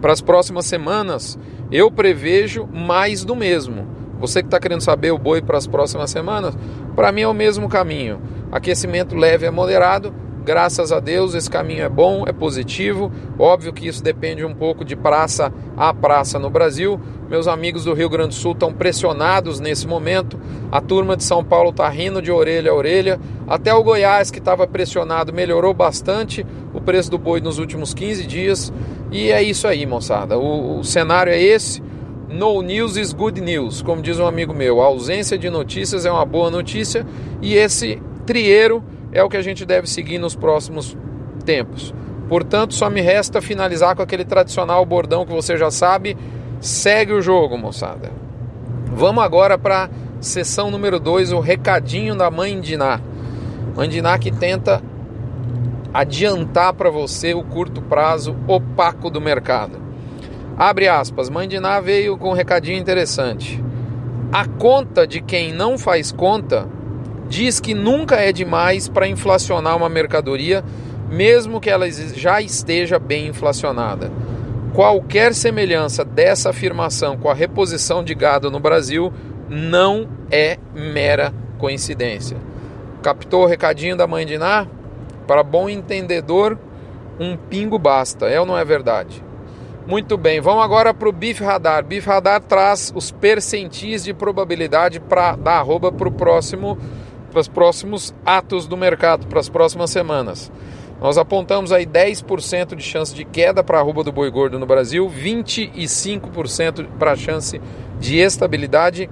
Para 0.00 0.12
as 0.12 0.22
próximas 0.22 0.64
semanas, 0.64 1.38
eu 1.70 1.90
prevejo 1.90 2.66
mais 2.66 3.24
do 3.24 3.36
mesmo. 3.36 3.86
Você 4.18 4.40
que 4.40 4.46
está 4.46 4.58
querendo 4.58 4.80
saber 4.80 5.10
o 5.10 5.18
boi 5.18 5.42
para 5.42 5.58
as 5.58 5.66
próximas 5.66 6.10
semanas, 6.10 6.56
para 6.96 7.12
mim 7.12 7.22
é 7.22 7.28
o 7.28 7.34
mesmo 7.34 7.68
caminho. 7.68 8.22
Aquecimento 8.50 9.16
leve 9.16 9.44
é 9.44 9.50
moderado, 9.50 10.14
Graças 10.44 10.90
a 10.90 10.98
Deus 10.98 11.34
esse 11.34 11.48
caminho 11.48 11.84
é 11.84 11.88
bom, 11.88 12.24
é 12.26 12.32
positivo. 12.32 13.12
Óbvio 13.38 13.72
que 13.72 13.86
isso 13.86 14.02
depende 14.02 14.44
um 14.44 14.52
pouco 14.52 14.84
de 14.84 14.96
praça 14.96 15.52
a 15.76 15.94
praça 15.94 16.36
no 16.36 16.50
Brasil. 16.50 17.00
Meus 17.30 17.46
amigos 17.46 17.84
do 17.84 17.94
Rio 17.94 18.08
Grande 18.08 18.30
do 18.30 18.34
Sul 18.34 18.52
estão 18.52 18.72
pressionados 18.72 19.60
nesse 19.60 19.86
momento. 19.86 20.38
A 20.70 20.80
turma 20.80 21.16
de 21.16 21.22
São 21.22 21.44
Paulo 21.44 21.70
está 21.70 21.88
rindo 21.88 22.20
de 22.20 22.32
orelha 22.32 22.72
a 22.72 22.74
orelha. 22.74 23.20
Até 23.46 23.72
o 23.72 23.84
Goiás, 23.84 24.32
que 24.32 24.40
estava 24.40 24.66
pressionado, 24.66 25.32
melhorou 25.32 25.72
bastante 25.72 26.44
o 26.74 26.80
preço 26.80 27.10
do 27.10 27.18
boi 27.18 27.40
nos 27.40 27.58
últimos 27.58 27.94
15 27.94 28.26
dias. 28.26 28.72
E 29.12 29.30
é 29.30 29.40
isso 29.40 29.68
aí, 29.68 29.86
moçada. 29.86 30.36
O, 30.38 30.80
o 30.80 30.84
cenário 30.84 31.32
é 31.32 31.40
esse. 31.40 31.80
No 32.28 32.62
news 32.62 32.96
is 32.96 33.12
good 33.12 33.40
news, 33.40 33.80
como 33.80 34.02
diz 34.02 34.18
um 34.18 34.26
amigo 34.26 34.52
meu. 34.52 34.80
A 34.82 34.86
ausência 34.86 35.38
de 35.38 35.48
notícias 35.48 36.04
é 36.04 36.10
uma 36.10 36.24
boa 36.24 36.50
notícia. 36.50 37.06
E 37.40 37.54
esse 37.54 38.02
trieiro 38.26 38.82
é 39.12 39.22
o 39.22 39.28
que 39.28 39.36
a 39.36 39.42
gente 39.42 39.64
deve 39.64 39.86
seguir 39.86 40.18
nos 40.18 40.34
próximos 40.34 40.96
tempos. 41.44 41.94
Portanto, 42.28 42.74
só 42.74 42.88
me 42.88 43.00
resta 43.00 43.42
finalizar 43.42 43.94
com 43.94 44.02
aquele 44.02 44.24
tradicional 44.24 44.84
bordão 44.86 45.26
que 45.26 45.32
você 45.32 45.56
já 45.56 45.70
sabe. 45.70 46.16
Segue 46.60 47.12
o 47.12 47.20
jogo, 47.20 47.58
moçada. 47.58 48.10
Vamos 48.86 49.22
agora 49.22 49.58
para 49.58 49.90
sessão 50.20 50.70
número 50.70 50.98
2, 50.98 51.32
o 51.32 51.40
recadinho 51.40 52.14
da 52.14 52.30
mãe 52.30 52.58
Diná. 52.60 53.00
Mãe 53.76 53.88
Diná 53.88 54.18
que 54.18 54.30
tenta 54.30 54.82
adiantar 55.92 56.72
para 56.72 56.90
você 56.90 57.34
o 57.34 57.42
curto 57.42 57.82
prazo 57.82 58.34
opaco 58.46 59.10
do 59.10 59.20
mercado. 59.20 59.78
Abre 60.56 60.88
aspas, 60.88 61.28
Mãe 61.28 61.48
Diná 61.48 61.80
veio 61.80 62.16
com 62.16 62.30
um 62.30 62.34
recadinho 62.34 62.78
interessante. 62.78 63.62
A 64.32 64.46
conta 64.46 65.06
de 65.06 65.20
quem 65.20 65.52
não 65.52 65.76
faz 65.76 66.12
conta 66.12 66.66
diz 67.32 67.58
que 67.58 67.72
nunca 67.72 68.16
é 68.16 68.30
demais 68.30 68.90
para 68.90 69.08
inflacionar 69.08 69.74
uma 69.74 69.88
mercadoria, 69.88 70.62
mesmo 71.08 71.62
que 71.62 71.70
ela 71.70 71.90
já 71.90 72.42
esteja 72.42 72.98
bem 72.98 73.28
inflacionada. 73.28 74.12
Qualquer 74.74 75.34
semelhança 75.34 76.04
dessa 76.04 76.50
afirmação 76.50 77.16
com 77.16 77.30
a 77.30 77.34
reposição 77.34 78.04
de 78.04 78.14
gado 78.14 78.50
no 78.50 78.60
Brasil 78.60 79.10
não 79.48 80.06
é 80.30 80.58
mera 80.74 81.32
coincidência. 81.56 82.36
Captou 83.02 83.44
o 83.44 83.46
recadinho 83.46 83.96
da 83.96 84.06
mãe 84.06 84.26
de 84.26 84.36
Ná? 84.36 84.66
Para 85.26 85.42
bom 85.42 85.70
entendedor, 85.70 86.58
um 87.18 87.34
pingo 87.34 87.78
basta, 87.78 88.26
é 88.26 88.38
ou 88.38 88.44
não 88.44 88.58
é 88.58 88.64
verdade? 88.64 89.24
Muito 89.86 90.18
bem, 90.18 90.38
vamos 90.38 90.62
agora 90.62 90.92
para 90.92 91.08
o 91.08 91.12
BIF 91.12 91.42
Radar. 91.42 91.82
BIF 91.82 92.06
Radar 92.06 92.42
traz 92.42 92.92
os 92.94 93.10
percentis 93.10 94.04
de 94.04 94.12
probabilidade 94.12 95.00
para 95.00 95.34
dar 95.34 95.60
arroba 95.60 95.90
para 95.90 96.08
o 96.08 96.12
próximo 96.12 96.78
para 97.32 97.40
os 97.40 97.48
próximos 97.48 98.14
atos 98.24 98.66
do 98.66 98.76
mercado, 98.76 99.26
para 99.26 99.40
as 99.40 99.48
próximas 99.48 99.90
semanas. 99.90 100.52
Nós 101.00 101.18
apontamos 101.18 101.72
aí 101.72 101.84
10% 101.84 102.76
de 102.76 102.82
chance 102.82 103.12
de 103.12 103.24
queda 103.24 103.64
para 103.64 103.78
a 103.78 103.80
arroba 103.80 104.04
do 104.04 104.12
boi 104.12 104.30
gordo 104.30 104.58
no 104.58 104.66
Brasil, 104.66 105.10
25% 105.10 106.86
para 106.96 107.12
a 107.12 107.16
chance 107.16 107.60
de 107.98 108.18
estabilidade 108.18 109.10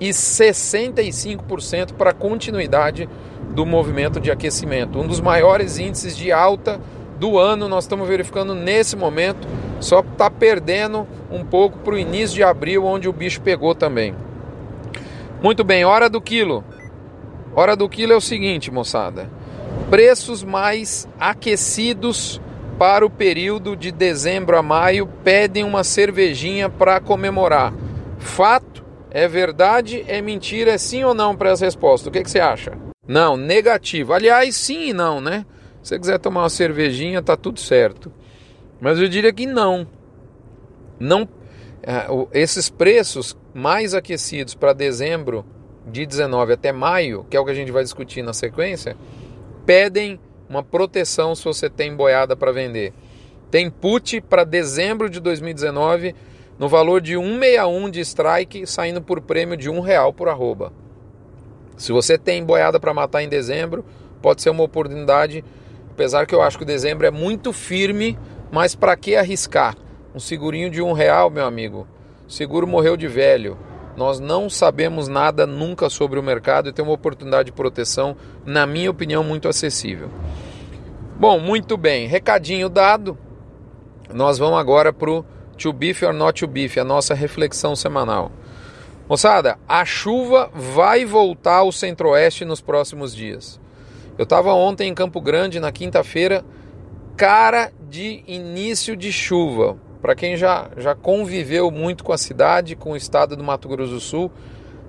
e 0.00 0.08
65% 0.08 1.92
para 1.92 2.10
a 2.10 2.14
continuidade 2.14 3.08
do 3.50 3.64
movimento 3.64 4.18
de 4.18 4.32
aquecimento. 4.32 4.98
Um 4.98 5.06
dos 5.06 5.20
maiores 5.20 5.78
índices 5.78 6.16
de 6.16 6.32
alta 6.32 6.80
do 7.18 7.38
ano 7.38 7.68
nós 7.68 7.84
estamos 7.84 8.08
verificando 8.08 8.54
nesse 8.54 8.96
momento, 8.96 9.46
só 9.80 10.00
está 10.00 10.30
perdendo 10.30 11.06
um 11.30 11.44
pouco 11.44 11.78
para 11.78 11.94
o 11.94 11.98
início 11.98 12.34
de 12.34 12.42
abril, 12.42 12.84
onde 12.84 13.08
o 13.08 13.12
bicho 13.12 13.40
pegou 13.40 13.74
também. 13.74 14.14
Muito 15.42 15.62
bem, 15.62 15.84
hora 15.84 16.08
do 16.08 16.20
quilo. 16.20 16.64
Hora 17.58 17.74
do 17.74 17.88
quilo 17.88 18.12
é 18.12 18.16
o 18.16 18.20
seguinte, 18.20 18.70
moçada: 18.70 19.28
preços 19.90 20.44
mais 20.44 21.08
aquecidos 21.18 22.40
para 22.78 23.04
o 23.04 23.10
período 23.10 23.74
de 23.74 23.90
dezembro 23.90 24.56
a 24.56 24.62
maio 24.62 25.08
pedem 25.24 25.64
uma 25.64 25.82
cervejinha 25.82 26.70
para 26.70 27.00
comemorar. 27.00 27.74
Fato? 28.16 28.84
É 29.10 29.26
verdade? 29.26 30.04
É 30.06 30.22
mentira? 30.22 30.70
É 30.70 30.78
sim 30.78 31.02
ou 31.02 31.12
não 31.12 31.34
para 31.34 31.50
as 31.50 31.60
respostas? 31.60 32.06
O 32.06 32.12
que, 32.12 32.22
que 32.22 32.30
você 32.30 32.38
acha? 32.38 32.78
Não, 33.04 33.36
negativo. 33.36 34.12
Aliás, 34.12 34.54
sim 34.54 34.90
e 34.90 34.92
não, 34.92 35.20
né? 35.20 35.44
Se 35.82 35.88
você 35.88 35.98
quiser 35.98 36.18
tomar 36.20 36.42
uma 36.42 36.50
cervejinha, 36.50 37.20
tá 37.20 37.36
tudo 37.36 37.58
certo. 37.58 38.12
Mas 38.80 39.00
eu 39.00 39.08
diria 39.08 39.32
que 39.32 39.46
não. 39.46 39.84
Não, 41.00 41.28
é, 41.82 42.06
esses 42.34 42.70
preços 42.70 43.36
mais 43.52 43.94
aquecidos 43.94 44.54
para 44.54 44.72
dezembro 44.72 45.44
de 45.90 46.06
19 46.06 46.52
até 46.52 46.72
maio, 46.72 47.26
que 47.28 47.36
é 47.36 47.40
o 47.40 47.44
que 47.44 47.50
a 47.50 47.54
gente 47.54 47.72
vai 47.72 47.82
discutir 47.82 48.22
na 48.22 48.32
sequência, 48.32 48.96
pedem 49.66 50.20
uma 50.48 50.62
proteção 50.62 51.34
se 51.34 51.44
você 51.44 51.68
tem 51.68 51.94
boiada 51.94 52.36
para 52.36 52.52
vender. 52.52 52.92
Tem 53.50 53.70
put 53.70 54.20
para 54.20 54.44
dezembro 54.44 55.08
de 55.08 55.20
2019 55.20 56.14
no 56.58 56.68
valor 56.68 57.00
de 57.00 57.14
161 57.14 57.90
de 57.90 58.00
strike, 58.00 58.66
saindo 58.66 59.00
por 59.00 59.20
prêmio 59.20 59.56
de 59.56 59.70
um 59.70 59.80
real 59.80 60.12
por 60.12 60.28
arroba. 60.28 60.72
Se 61.76 61.92
você 61.92 62.18
tem 62.18 62.44
boiada 62.44 62.80
para 62.80 62.92
matar 62.92 63.22
em 63.22 63.28
dezembro, 63.28 63.84
pode 64.20 64.42
ser 64.42 64.50
uma 64.50 64.64
oportunidade, 64.64 65.44
apesar 65.90 66.26
que 66.26 66.34
eu 66.34 66.42
acho 66.42 66.58
que 66.58 66.64
o 66.64 66.66
dezembro 66.66 67.06
é 67.06 67.10
muito 67.10 67.52
firme, 67.52 68.18
mas 68.50 68.74
para 68.74 68.96
que 68.96 69.14
arriscar? 69.14 69.76
Um 70.14 70.18
segurinho 70.18 70.70
de 70.70 70.82
um 70.82 70.92
real, 70.92 71.30
meu 71.30 71.46
amigo. 71.46 71.86
O 72.26 72.32
seguro 72.32 72.66
morreu 72.66 72.96
de 72.96 73.06
velho. 73.06 73.56
Nós 73.98 74.20
não 74.20 74.48
sabemos 74.48 75.08
nada 75.08 75.44
nunca 75.44 75.90
sobre 75.90 76.20
o 76.20 76.22
mercado 76.22 76.68
e 76.68 76.72
tem 76.72 76.84
uma 76.84 76.94
oportunidade 76.94 77.46
de 77.46 77.52
proteção, 77.52 78.16
na 78.46 78.64
minha 78.64 78.88
opinião, 78.88 79.24
muito 79.24 79.48
acessível. 79.48 80.08
Bom, 81.18 81.40
muito 81.40 81.76
bem, 81.76 82.06
recadinho 82.06 82.68
dado. 82.68 83.18
Nós 84.14 84.38
vamos 84.38 84.56
agora 84.56 84.92
para 84.92 85.10
o 85.10 85.24
To 85.56 85.72
Beef 85.72 86.04
or 86.04 86.12
Not 86.12 86.38
To 86.38 86.46
Beef, 86.46 86.78
a 86.78 86.84
nossa 86.84 87.12
reflexão 87.12 87.74
semanal. 87.74 88.30
Moçada, 89.08 89.58
a 89.66 89.84
chuva 89.84 90.48
vai 90.54 91.04
voltar 91.04 91.56
ao 91.56 91.72
centro-oeste 91.72 92.44
nos 92.44 92.60
próximos 92.60 93.12
dias. 93.12 93.60
Eu 94.16 94.22
estava 94.22 94.52
ontem 94.52 94.88
em 94.88 94.94
Campo 94.94 95.20
Grande, 95.20 95.58
na 95.58 95.72
quinta-feira, 95.72 96.44
cara 97.16 97.72
de 97.90 98.22
início 98.28 98.96
de 98.96 99.10
chuva. 99.10 99.76
Para 100.00 100.14
quem 100.14 100.36
já, 100.36 100.70
já 100.76 100.94
conviveu 100.94 101.70
muito 101.70 102.04
com 102.04 102.12
a 102.12 102.18
cidade, 102.18 102.76
com 102.76 102.92
o 102.92 102.96
estado 102.96 103.36
do 103.36 103.42
Mato 103.42 103.68
Grosso 103.68 103.92
do 103.92 104.00
Sul, 104.00 104.30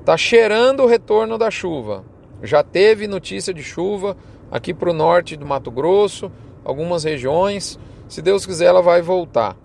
tá 0.06 0.16
cheirando 0.16 0.84
o 0.84 0.88
retorno 0.88 1.38
da 1.38 1.50
chuva. 1.50 2.04
Já 2.44 2.64
teve 2.64 3.08
notícia 3.08 3.54
de 3.54 3.64
chuva 3.64 4.16
aqui 4.52 4.74
para 4.74 4.90
o 4.90 4.94
norte 4.94 5.36
do 5.36 5.46
Mato 5.46 5.72
Grosso, 5.72 6.32
algumas 6.64 7.04
regiões. 7.04 7.80
Se 8.08 8.22
Deus 8.22 8.46
quiser, 8.46 8.66
ela 8.66 8.82
vai 8.82 9.02
voltar. 9.02 9.58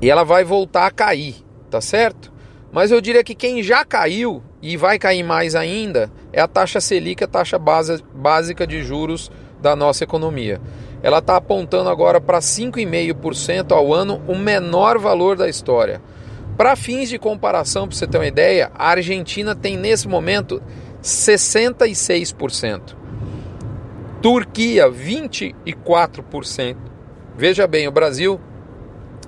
E 0.00 0.10
ela 0.10 0.24
vai 0.24 0.44
voltar 0.44 0.86
a 0.86 0.90
cair, 0.90 1.36
tá 1.70 1.80
certo? 1.80 2.30
Mas 2.70 2.90
eu 2.90 3.00
diria 3.00 3.24
que 3.24 3.34
quem 3.34 3.62
já 3.62 3.82
caiu 3.82 4.42
e 4.60 4.76
vai 4.76 4.98
cair 4.98 5.22
mais 5.22 5.54
ainda 5.54 6.12
é 6.32 6.40
a 6.40 6.46
taxa 6.46 6.80
Selic, 6.82 7.24
a 7.24 7.26
taxa 7.26 7.58
base, 7.58 8.04
básica 8.14 8.66
de 8.66 8.82
juros 8.82 9.30
da 9.60 9.74
nossa 9.74 10.04
economia 10.04 10.60
ela 11.02 11.18
está 11.18 11.36
apontando 11.36 11.88
agora 11.88 12.20
para 12.20 12.38
5,5% 12.38 13.72
ao 13.72 13.92
ano, 13.94 14.20
o 14.26 14.34
menor 14.34 14.98
valor 14.98 15.36
da 15.36 15.48
história. 15.48 16.00
Para 16.56 16.74
fins 16.74 17.08
de 17.08 17.18
comparação, 17.18 17.86
para 17.86 17.96
você 17.96 18.06
ter 18.06 18.18
uma 18.18 18.26
ideia, 18.26 18.70
a 18.74 18.88
Argentina 18.88 19.54
tem 19.54 19.76
nesse 19.76 20.08
momento 20.08 20.60
66%. 21.02 22.96
Turquia, 24.20 24.90
24%. 24.90 26.76
Veja 27.36 27.68
bem, 27.68 27.86
o 27.86 27.92
Brasil, 27.92 28.40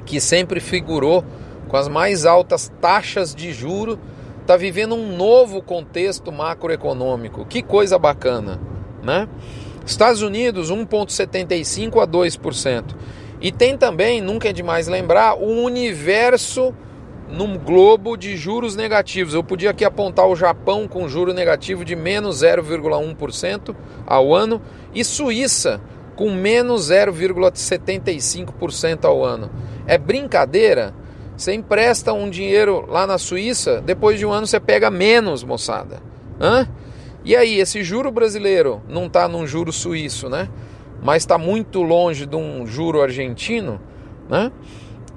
que 0.05 0.21
sempre 0.21 0.59
figurou 0.59 1.25
com 1.69 1.77
as 1.77 1.87
mais 1.87 2.27
altas 2.27 2.73
taxas 2.81 3.33
de 3.33 3.53
juro, 3.53 3.97
está 4.41 4.57
vivendo 4.57 4.97
um 4.97 5.17
novo 5.17 5.63
contexto 5.63 6.33
macroeconômico. 6.33 7.47
Que 7.47 7.63
coisa 7.63 7.97
bacana, 7.97 8.61
né? 9.01 9.29
Estados 9.85 10.23
Unidos 10.23 10.71
1,75 10.71 12.03
a 12.03 12.07
2%. 12.07 12.85
E 13.41 13.51
tem 13.51 13.77
também, 13.77 14.21
nunca 14.21 14.49
é 14.49 14.53
demais 14.53 14.87
lembrar, 14.87 15.35
o 15.35 15.65
universo 15.65 16.75
num 17.31 17.57
globo 17.57 18.17
de 18.17 18.37
juros 18.37 18.77
negativos. 18.77 19.35
Eu 19.35 19.45
podia 19.45 19.71
aqui 19.71 19.85
apontar 19.85 20.27
o 20.27 20.37
Japão 20.37 20.89
com 20.89 21.09
juro 21.09 21.33
negativo 21.33 21.83
de 21.85 21.97
menos 21.97 22.43
0,1% 22.43 23.75
ao 24.07 24.35
ano 24.35 24.61
e 24.95 25.03
Suíça 25.05 25.81
com 26.17 26.31
menos 26.31 26.91
0,75% 26.91 29.07
ao 29.07 29.25
ano. 29.25 29.51
É 29.87 29.97
brincadeira? 29.97 30.95
Você 31.35 31.55
empresta 31.55 32.13
um 32.13 32.29
dinheiro 32.29 32.85
lá 32.87 33.07
na 33.07 33.17
Suíça, 33.17 33.81
depois 33.81 34.19
de 34.19 34.27
um 34.27 34.31
ano 34.31 34.47
você 34.47 34.61
pega 34.61 34.91
menos, 34.91 35.43
moçada. 35.43 36.03
Hã? 36.39 36.69
E 37.25 37.37
aí, 37.37 37.59
esse 37.59 37.83
juro 37.83 38.11
brasileiro 38.11 38.83
não 38.89 39.07
está 39.07 39.29
num 39.29 39.47
juro 39.47 39.73
suíço, 39.73 40.29
né? 40.29 40.49
Mas 41.03 41.23
está 41.23 41.37
muito 41.37 41.83
longe 41.83 42.27
de 42.27 42.37
um 42.37 42.67
juro 42.67 43.03
argentino, 43.03 43.81
né? 44.29 44.51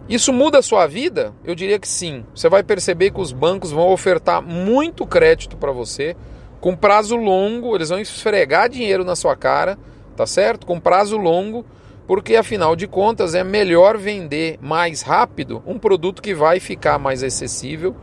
Isso 0.08 0.34
muda 0.34 0.60
a 0.60 0.62
sua 0.62 0.86
vida? 0.86 1.34
Eu 1.46 1.56
diria 1.56 1.80
que 1.80 1.88
sim. 1.88 2.26
Você 2.36 2.50
vai 2.50 2.62
perceber 2.62 3.12
que 3.12 3.22
os 3.22 3.32
bancos 3.32 3.72
vão 3.72 3.90
ofertar 3.90 4.42
muito 4.42 5.08
crédito 5.08 5.56
para 5.56 5.72
você, 5.72 6.16
com 6.60 6.76
prazo 6.76 7.16
longo, 7.16 7.76
eles 7.76 7.90
vão 7.90 8.00
esfregar 8.00 8.70
dinheiro 8.70 9.04
na 9.04 9.16
sua 9.16 9.36
cara, 9.36 9.78
tá 10.16 10.26
certo? 10.26 10.66
Com 10.66 10.80
prazo 10.80 11.18
longo, 11.18 11.66
porque 12.08 12.36
afinal 12.36 12.76
de 12.76 12.88
contas 12.88 13.34
é 13.34 13.44
melhor 13.44 13.98
vender 13.98 14.58
mais 14.62 15.02
rápido 15.02 15.64
um 15.66 15.80
produto 15.80 16.22
que 16.22 16.34
vai 16.34 16.60
ficar 16.60 17.00
mais 17.00 17.24
acessível, 17.24 17.96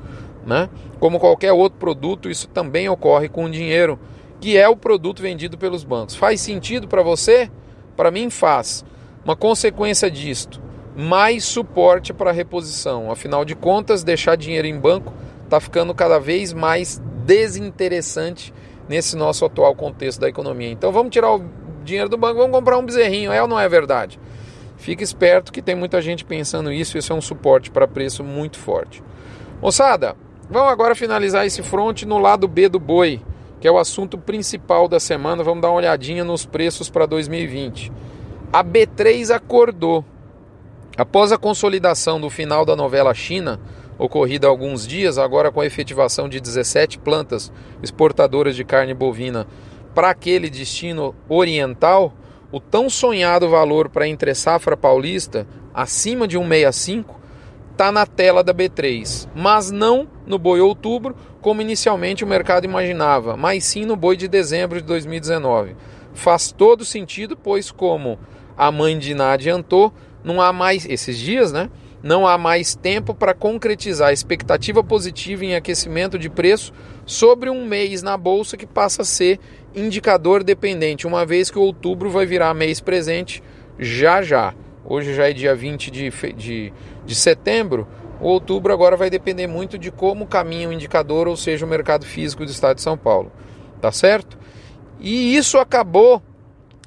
né? 0.46 0.68
Como 0.98 1.18
qualquer 1.18 1.52
outro 1.52 1.78
produto, 1.78 2.30
isso 2.30 2.48
também 2.48 2.88
ocorre 2.88 3.28
com 3.28 3.50
dinheiro, 3.50 3.98
que 4.40 4.56
é 4.56 4.68
o 4.68 4.76
produto 4.76 5.22
vendido 5.22 5.58
pelos 5.58 5.84
bancos. 5.84 6.14
Faz 6.14 6.40
sentido 6.40 6.88
para 6.88 7.02
você? 7.02 7.50
Para 7.96 8.10
mim 8.10 8.30
faz. 8.30 8.84
Uma 9.24 9.36
consequência 9.36 10.10
disto, 10.10 10.60
mais 10.96 11.44
suporte 11.44 12.12
para 12.12 12.32
reposição. 12.32 13.10
Afinal 13.10 13.44
de 13.44 13.54
contas, 13.54 14.02
deixar 14.02 14.36
dinheiro 14.36 14.66
em 14.66 14.78
banco 14.78 15.12
está 15.44 15.60
ficando 15.60 15.92
cada 15.92 16.18
vez 16.18 16.52
mais 16.52 17.02
desinteressante 17.26 18.54
nesse 18.88 19.16
nosso 19.16 19.44
atual 19.44 19.74
contexto 19.74 20.20
da 20.20 20.28
economia. 20.28 20.70
Então 20.70 20.92
vamos 20.92 21.12
tirar 21.12 21.34
o 21.34 21.44
dinheiro 21.84 22.08
do 22.08 22.16
banco, 22.16 22.38
vamos 22.38 22.56
comprar 22.56 22.78
um 22.78 22.84
bezerrinho, 22.84 23.32
é 23.32 23.42
ou 23.42 23.48
não 23.48 23.58
é 23.58 23.68
verdade? 23.68 24.18
Fique 24.76 25.02
esperto 25.02 25.52
que 25.52 25.60
tem 25.60 25.74
muita 25.74 26.00
gente 26.00 26.24
pensando 26.24 26.72
isso, 26.72 26.96
isso 26.96 27.12
é 27.12 27.16
um 27.16 27.20
suporte 27.20 27.70
para 27.70 27.86
preço 27.86 28.24
muito 28.24 28.58
forte. 28.58 29.02
Moçada, 29.60 30.16
vamos 30.50 30.72
agora 30.72 30.94
finalizar 30.94 31.46
esse 31.46 31.62
front 31.62 32.02
no 32.02 32.18
lado 32.18 32.46
B 32.48 32.68
do 32.68 32.80
boi, 32.80 33.22
que 33.60 33.68
é 33.68 33.70
o 33.70 33.78
assunto 33.78 34.18
principal 34.18 34.88
da 34.88 35.00
semana. 35.00 35.42
Vamos 35.42 35.62
dar 35.62 35.68
uma 35.68 35.76
olhadinha 35.76 36.24
nos 36.24 36.44
preços 36.44 36.90
para 36.90 37.06
2020. 37.06 37.92
A 38.52 38.64
B3 38.64 39.30
acordou 39.30 40.04
Após 41.00 41.32
a 41.32 41.38
consolidação 41.38 42.20
do 42.20 42.28
final 42.28 42.62
da 42.62 42.76
novela 42.76 43.14
China, 43.14 43.58
ocorrida 43.98 44.46
há 44.46 44.50
alguns 44.50 44.86
dias, 44.86 45.16
agora 45.16 45.50
com 45.50 45.62
a 45.62 45.66
efetivação 45.66 46.28
de 46.28 46.40
17 46.40 46.98
plantas 46.98 47.50
exportadoras 47.82 48.54
de 48.54 48.64
carne 48.64 48.92
bovina 48.92 49.46
para 49.94 50.10
aquele 50.10 50.50
destino 50.50 51.14
oriental, 51.26 52.12
o 52.52 52.60
tão 52.60 52.90
sonhado 52.90 53.48
valor 53.48 53.88
para 53.88 54.06
entre 54.06 54.34
safra 54.34 54.76
paulista, 54.76 55.46
acima 55.72 56.28
de 56.28 56.38
1,65, 56.38 57.14
está 57.72 57.90
na 57.90 58.04
tela 58.04 58.44
da 58.44 58.52
B3, 58.52 59.26
mas 59.34 59.70
não 59.70 60.06
no 60.30 60.38
boi 60.38 60.60
outubro, 60.60 61.14
como 61.42 61.60
inicialmente 61.60 62.24
o 62.24 62.26
mercado 62.26 62.64
imaginava, 62.64 63.36
mas 63.36 63.64
sim 63.64 63.84
no 63.84 63.96
boi 63.96 64.16
de 64.16 64.28
dezembro 64.28 64.80
de 64.80 64.86
2019. 64.86 65.76
Faz 66.14 66.52
todo 66.52 66.84
sentido, 66.84 67.36
pois, 67.36 67.70
como 67.70 68.18
a 68.56 68.70
mãe 68.70 68.98
de 68.98 69.10
Iná 69.10 69.32
adiantou, 69.32 69.92
não 70.22 70.40
há 70.40 70.52
mais, 70.52 70.86
esses 70.88 71.18
dias, 71.18 71.52
né? 71.52 71.68
Não 72.02 72.26
há 72.26 72.38
mais 72.38 72.74
tempo 72.74 73.12
para 73.12 73.34
concretizar 73.34 74.08
a 74.08 74.12
expectativa 74.12 74.82
positiva 74.82 75.44
em 75.44 75.54
aquecimento 75.54 76.18
de 76.18 76.30
preço 76.30 76.72
sobre 77.04 77.50
um 77.50 77.66
mês 77.66 78.02
na 78.02 78.16
bolsa 78.16 78.56
que 78.56 78.66
passa 78.66 79.02
a 79.02 79.04
ser 79.04 79.38
indicador 79.74 80.42
dependente, 80.42 81.06
uma 81.06 81.26
vez 81.26 81.50
que 81.50 81.58
outubro 81.58 82.08
vai 82.08 82.24
virar 82.24 82.54
mês 82.54 82.80
presente 82.80 83.42
já 83.78 84.22
já. 84.22 84.54
Hoje 84.84 85.14
já 85.14 85.28
é 85.28 85.32
dia 85.32 85.54
20 85.54 85.90
de, 85.90 86.10
de, 86.34 86.72
de 87.04 87.14
setembro. 87.14 87.86
O 88.20 88.28
outubro 88.28 88.72
agora 88.72 88.96
vai 88.96 89.08
depender 89.08 89.46
muito 89.46 89.78
de 89.78 89.90
como 89.90 90.26
caminha 90.26 90.68
o 90.68 90.72
indicador, 90.72 91.26
ou 91.26 91.36
seja, 91.36 91.64
o 91.64 91.68
mercado 91.68 92.04
físico 92.04 92.44
do 92.44 92.50
estado 92.50 92.76
de 92.76 92.82
São 92.82 92.96
Paulo. 92.96 93.32
Tá 93.80 93.90
certo? 93.90 94.38
E 95.00 95.34
isso 95.34 95.56
acabou, 95.58 96.22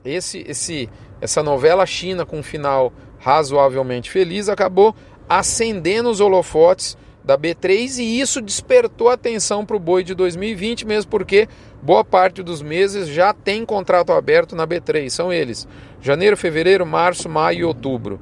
esse, 0.06 0.46
esse, 0.48 0.90
essa 1.20 1.42
novela 1.42 1.86
China 1.86 2.26
com 2.26 2.40
um 2.40 2.44
final 2.44 2.94
razoavelmente 3.20 4.12
feliz, 4.12 4.48
acabou 4.48 4.96
acendendo 5.28 6.10
os 6.10 6.20
holofotes 6.20 6.96
da 7.24 7.38
B3 7.38 8.00
e 8.00 8.20
isso 8.20 8.42
despertou 8.42 9.10
atenção 9.10 9.66
para 9.66 9.78
o 9.78 9.80
boi 9.80 10.04
de 10.04 10.14
2020, 10.14 10.86
mesmo 10.86 11.10
porque 11.10 11.48
boa 11.82 12.04
parte 12.04 12.44
dos 12.44 12.62
meses 12.62 13.08
já 13.08 13.34
tem 13.34 13.66
contrato 13.66 14.12
aberto 14.12 14.56
na 14.56 14.68
B3. 14.68 15.10
São 15.10 15.32
eles: 15.32 15.68
janeiro, 16.02 16.36
fevereiro, 16.36 16.86
março, 16.86 17.30
maio 17.30 17.60
e 17.60 17.64
outubro. 17.64 18.20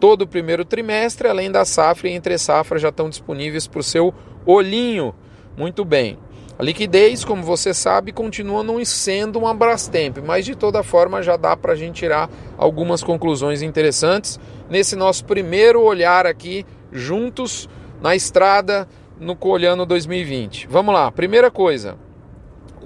Todo 0.00 0.22
o 0.22 0.26
primeiro 0.26 0.64
trimestre, 0.64 1.28
além 1.28 1.52
da 1.52 1.64
safra 1.64 2.08
e 2.08 2.12
entre 2.12 2.38
safra, 2.38 2.78
já 2.78 2.88
estão 2.88 3.10
disponíveis 3.10 3.66
para 3.66 3.80
o 3.80 3.84
seu 3.84 4.14
olhinho. 4.46 5.14
Muito 5.56 5.84
bem. 5.84 6.18
A 6.58 6.62
liquidez, 6.62 7.24
como 7.24 7.42
você 7.42 7.72
sabe, 7.72 8.12
continua 8.12 8.62
não 8.62 8.84
sendo 8.84 9.44
um 9.44 9.54
Brastemp, 9.54 10.18
mas 10.18 10.44
de 10.44 10.54
toda 10.54 10.82
forma 10.82 11.22
já 11.22 11.36
dá 11.36 11.56
para 11.56 11.72
a 11.72 11.76
gente 11.76 11.96
tirar 11.96 12.28
algumas 12.58 13.02
conclusões 13.02 13.62
interessantes 13.62 14.38
nesse 14.68 14.94
nosso 14.94 15.24
primeiro 15.24 15.82
olhar 15.82 16.26
aqui 16.26 16.66
juntos 16.92 17.68
na 18.02 18.14
estrada 18.14 18.86
no 19.18 19.36
Colhano 19.36 19.86
2020. 19.86 20.66
Vamos 20.68 20.94
lá, 20.94 21.10
primeira 21.10 21.50
coisa, 21.50 21.96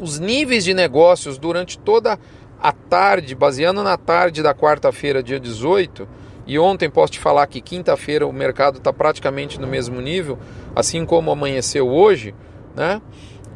os 0.01 0.19
níveis 0.19 0.65
de 0.65 0.75
negócios 0.75 1.39
durante 1.39 1.77
toda 1.77 2.19
a 2.61 2.73
tarde, 2.73 3.35
baseando 3.35 3.83
na 3.83 3.97
tarde 3.97 4.43
da 4.43 4.55
quarta-feira, 4.55 5.23
dia 5.23 5.41
18, 5.41 6.09
e 6.47 6.59
ontem 6.59 6.91
posso 6.91 7.13
te 7.13 7.19
falar 7.19 7.47
que 7.47 7.61
quinta-feira 7.61 8.27
o 8.27 8.33
mercado 8.33 8.79
está 8.79 8.93
praticamente 8.93 9.61
no 9.61 9.67
mesmo 9.67 10.01
nível, 10.01 10.39
assim 10.75 11.05
como 11.05 11.31
amanheceu 11.31 11.89
hoje, 11.89 12.35
né? 12.75 13.01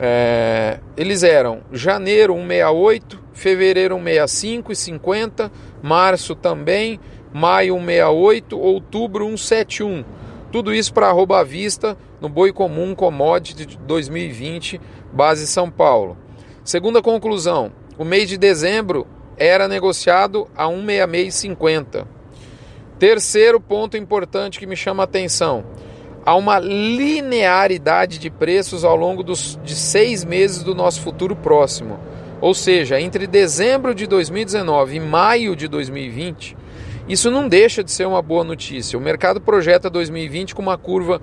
É, 0.00 0.78
eles 0.96 1.22
eram 1.22 1.60
janeiro 1.72 2.34
168, 2.34 3.18
fevereiro 3.32 3.96
165 3.96 4.72
e 4.72 4.76
50, 4.76 5.52
março 5.82 6.34
também, 6.34 7.00
maio 7.32 7.74
168, 7.74 8.58
outubro 8.58 9.26
171. 9.26 10.04
Tudo 10.50 10.72
isso 10.72 10.94
para 10.94 11.08
arroba 11.08 11.44
vista 11.44 11.96
no 12.20 12.28
Boi 12.28 12.52
Comum 12.52 12.94
Commodity 12.94 13.66
de 13.66 13.76
2020, 13.78 14.80
base 15.12 15.46
São 15.46 15.70
Paulo. 15.70 16.16
Segunda 16.64 17.02
conclusão, 17.02 17.72
o 17.98 18.04
mês 18.04 18.28
de 18.28 18.38
dezembro 18.38 19.06
era 19.36 19.68
negociado 19.68 20.48
a 20.56 20.66
166,50. 20.66 22.17
Terceiro 22.98 23.60
ponto 23.60 23.96
importante 23.96 24.58
que 24.58 24.66
me 24.66 24.76
chama 24.76 25.02
a 25.02 25.04
atenção 25.04 25.64
há 26.28 26.34
uma 26.34 26.58
linearidade 26.58 28.18
de 28.18 28.28
preços 28.28 28.84
ao 28.84 28.94
longo 28.94 29.22
dos, 29.22 29.58
de 29.64 29.74
seis 29.74 30.26
meses 30.26 30.62
do 30.62 30.74
nosso 30.74 31.00
futuro 31.00 31.34
próximo. 31.34 31.98
Ou 32.38 32.52
seja, 32.52 33.00
entre 33.00 33.26
dezembro 33.26 33.94
de 33.94 34.06
2019 34.06 34.96
e 34.96 35.00
maio 35.00 35.56
de 35.56 35.66
2020, 35.66 36.54
isso 37.08 37.30
não 37.30 37.48
deixa 37.48 37.82
de 37.82 37.90
ser 37.90 38.06
uma 38.06 38.20
boa 38.20 38.44
notícia. 38.44 38.98
O 38.98 39.02
mercado 39.02 39.40
projeta 39.40 39.88
2020 39.88 40.54
com 40.54 40.60
uma 40.60 40.76
curva 40.76 41.20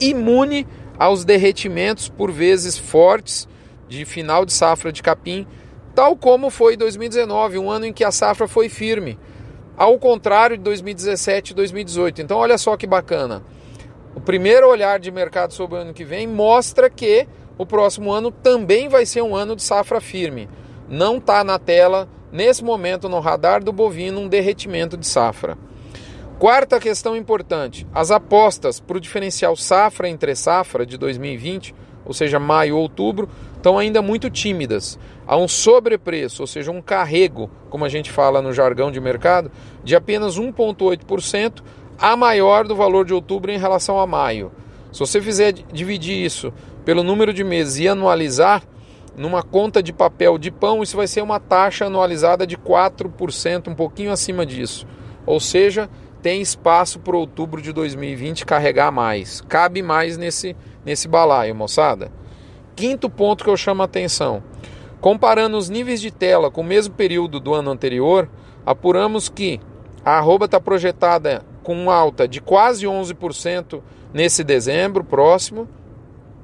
imune 0.00 0.66
aos 0.98 1.24
derretimentos, 1.24 2.08
por 2.08 2.32
vezes 2.32 2.76
fortes, 2.76 3.46
de 3.88 4.04
final 4.04 4.44
de 4.44 4.52
safra 4.52 4.90
de 4.90 5.04
capim, 5.04 5.46
tal 5.94 6.16
como 6.16 6.50
foi 6.50 6.76
2019, 6.76 7.58
um 7.58 7.70
ano 7.70 7.86
em 7.86 7.92
que 7.92 8.02
a 8.02 8.10
safra 8.10 8.48
foi 8.48 8.68
firme, 8.68 9.16
ao 9.76 9.98
contrário 9.98 10.56
de 10.56 10.62
2017 10.62 11.50
e 11.50 11.54
2018. 11.54 12.22
Então, 12.22 12.38
olha 12.38 12.58
só 12.58 12.76
que 12.76 12.86
bacana. 12.86 13.42
O 14.14 14.20
primeiro 14.20 14.68
olhar 14.68 15.00
de 15.00 15.10
mercado 15.10 15.52
sobre 15.52 15.76
o 15.76 15.80
ano 15.80 15.94
que 15.94 16.04
vem 16.04 16.26
mostra 16.26 16.90
que 16.90 17.26
o 17.56 17.64
próximo 17.64 18.12
ano 18.12 18.30
também 18.30 18.88
vai 18.88 19.06
ser 19.06 19.22
um 19.22 19.34
ano 19.34 19.56
de 19.56 19.62
safra 19.62 20.00
firme. 20.00 20.48
Não 20.88 21.16
está 21.16 21.42
na 21.42 21.58
tela, 21.58 22.08
nesse 22.30 22.62
momento, 22.62 23.08
no 23.08 23.20
radar 23.20 23.62
do 23.62 23.72
bovino, 23.72 24.20
um 24.20 24.28
derretimento 24.28 24.96
de 24.96 25.06
safra. 25.06 25.56
Quarta 26.38 26.80
questão 26.80 27.16
importante: 27.16 27.86
as 27.94 28.10
apostas 28.10 28.80
para 28.80 28.96
o 28.96 29.00
diferencial 29.00 29.56
safra 29.56 30.08
entre 30.08 30.34
safra 30.34 30.84
de 30.84 30.98
2020, 30.98 31.74
ou 32.04 32.12
seja, 32.12 32.38
maio 32.38 32.76
ou 32.76 32.82
outubro, 32.82 33.28
estão 33.62 33.78
ainda 33.78 34.02
muito 34.02 34.28
tímidas. 34.28 34.98
Há 35.24 35.36
um 35.36 35.46
sobrepreço, 35.46 36.42
ou 36.42 36.46
seja, 36.48 36.72
um 36.72 36.82
carrego, 36.82 37.48
como 37.70 37.84
a 37.84 37.88
gente 37.88 38.10
fala 38.10 38.42
no 38.42 38.52
jargão 38.52 38.90
de 38.90 39.00
mercado, 39.00 39.52
de 39.84 39.94
apenas 39.94 40.36
1,8% 40.36 41.62
a 41.96 42.16
maior 42.16 42.66
do 42.66 42.74
valor 42.74 43.06
de 43.06 43.14
outubro 43.14 43.52
em 43.52 43.58
relação 43.58 44.00
a 44.00 44.06
maio. 44.06 44.50
Se 44.92 44.98
você 44.98 45.22
fizer 45.22 45.52
dividir 45.52 46.16
isso 46.16 46.52
pelo 46.84 47.04
número 47.04 47.32
de 47.32 47.44
meses 47.44 47.78
e 47.78 47.86
anualizar, 47.86 48.64
numa 49.16 49.44
conta 49.44 49.80
de 49.80 49.92
papel 49.92 50.38
de 50.38 50.50
pão, 50.50 50.82
isso 50.82 50.96
vai 50.96 51.06
ser 51.06 51.22
uma 51.22 51.38
taxa 51.38 51.86
anualizada 51.86 52.44
de 52.44 52.56
4%, 52.56 53.68
um 53.68 53.74
pouquinho 53.76 54.10
acima 54.10 54.44
disso. 54.44 54.86
Ou 55.24 55.38
seja, 55.38 55.88
tem 56.20 56.42
espaço 56.42 56.98
para 56.98 57.16
outubro 57.16 57.62
de 57.62 57.72
2020 57.72 58.44
carregar 58.44 58.90
mais. 58.90 59.40
Cabe 59.42 59.82
mais 59.82 60.16
nesse, 60.18 60.56
nesse 60.84 61.06
balaio, 61.06 61.54
moçada. 61.54 62.10
Quinto 62.74 63.10
ponto 63.10 63.44
que 63.44 63.50
eu 63.50 63.56
chamo 63.56 63.82
a 63.82 63.84
atenção. 63.84 64.42
Comparando 65.00 65.56
os 65.56 65.68
níveis 65.68 66.00
de 66.00 66.10
tela 66.10 66.50
com 66.50 66.60
o 66.60 66.64
mesmo 66.64 66.94
período 66.94 67.40
do 67.40 67.52
ano 67.52 67.70
anterior, 67.70 68.28
apuramos 68.64 69.28
que 69.28 69.60
a 70.04 70.18
arroba 70.18 70.46
está 70.46 70.60
projetada 70.60 71.44
com 71.62 71.90
alta 71.90 72.26
de 72.26 72.40
quase 72.40 72.86
11% 72.86 73.80
nesse 74.12 74.42
dezembro 74.44 75.04
próximo, 75.04 75.68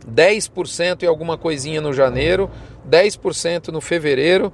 10% 0.08 1.02
e 1.02 1.06
alguma 1.06 1.36
coisinha 1.36 1.80
no 1.80 1.92
janeiro, 1.92 2.50
10% 2.88 3.68
no 3.68 3.80
fevereiro, 3.80 4.52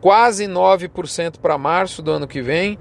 quase 0.00 0.46
9% 0.46 1.38
para 1.40 1.58
março 1.58 2.02
do 2.02 2.10
ano 2.10 2.26
que 2.26 2.40
vem, 2.40 2.78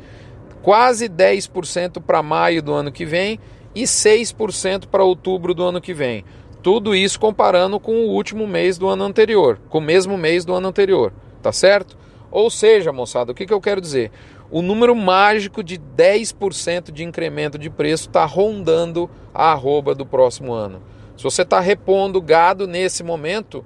quase 0.62 1.08
10% 1.08 2.02
para 2.02 2.23
maio 2.23 2.62
do 2.62 2.73
ano 2.73 2.91
que 2.91 3.06
vem 3.06 3.39
e 3.76 3.84
6% 3.84 4.88
para 4.88 5.04
outubro 5.04 5.54
do 5.54 5.63
ano 5.63 5.80
que 5.80 5.93
vem. 5.93 6.26
Tudo 6.67 6.93
isso 6.93 7.17
comparando 7.17 7.80
com 7.80 7.93
o 7.93 8.10
último 8.10 8.45
mês 8.45 8.77
do 8.77 8.89
ano 8.89 9.06
anterior, 9.06 9.58
com 9.69 9.77
o 9.77 9.82
mesmo 9.82 10.17
mês 10.17 10.43
do 10.43 10.53
ano 10.53 10.67
anterior, 10.67 11.13
tá 11.41 11.49
certo? 11.49 11.97
Ou 12.30 12.49
seja, 12.49 12.91
moçada, 12.91 13.32
o 13.32 13.34
que, 13.34 13.45
que 13.45 13.53
eu 13.53 13.62
quero 13.62 13.80
dizer? 13.80 14.12
O 14.51 14.62
número 14.62 14.93
mágico 14.93 15.63
de 15.63 15.77
10% 15.77 16.91
de 16.91 17.06
incremento 17.06 17.58
de 17.58 17.69
preço 17.69 18.10
está 18.10 18.25
rondando 18.25 19.10
a 19.34 19.53
arroba 19.53 19.95
do 19.95 20.06
próximo 20.06 20.51
ano. 20.51 20.82
Se 21.15 21.23
você 21.23 21.43
está 21.43 21.62
repondo 21.62 22.21
gado 22.21 22.67
nesse 22.67 23.01
momento, 23.01 23.63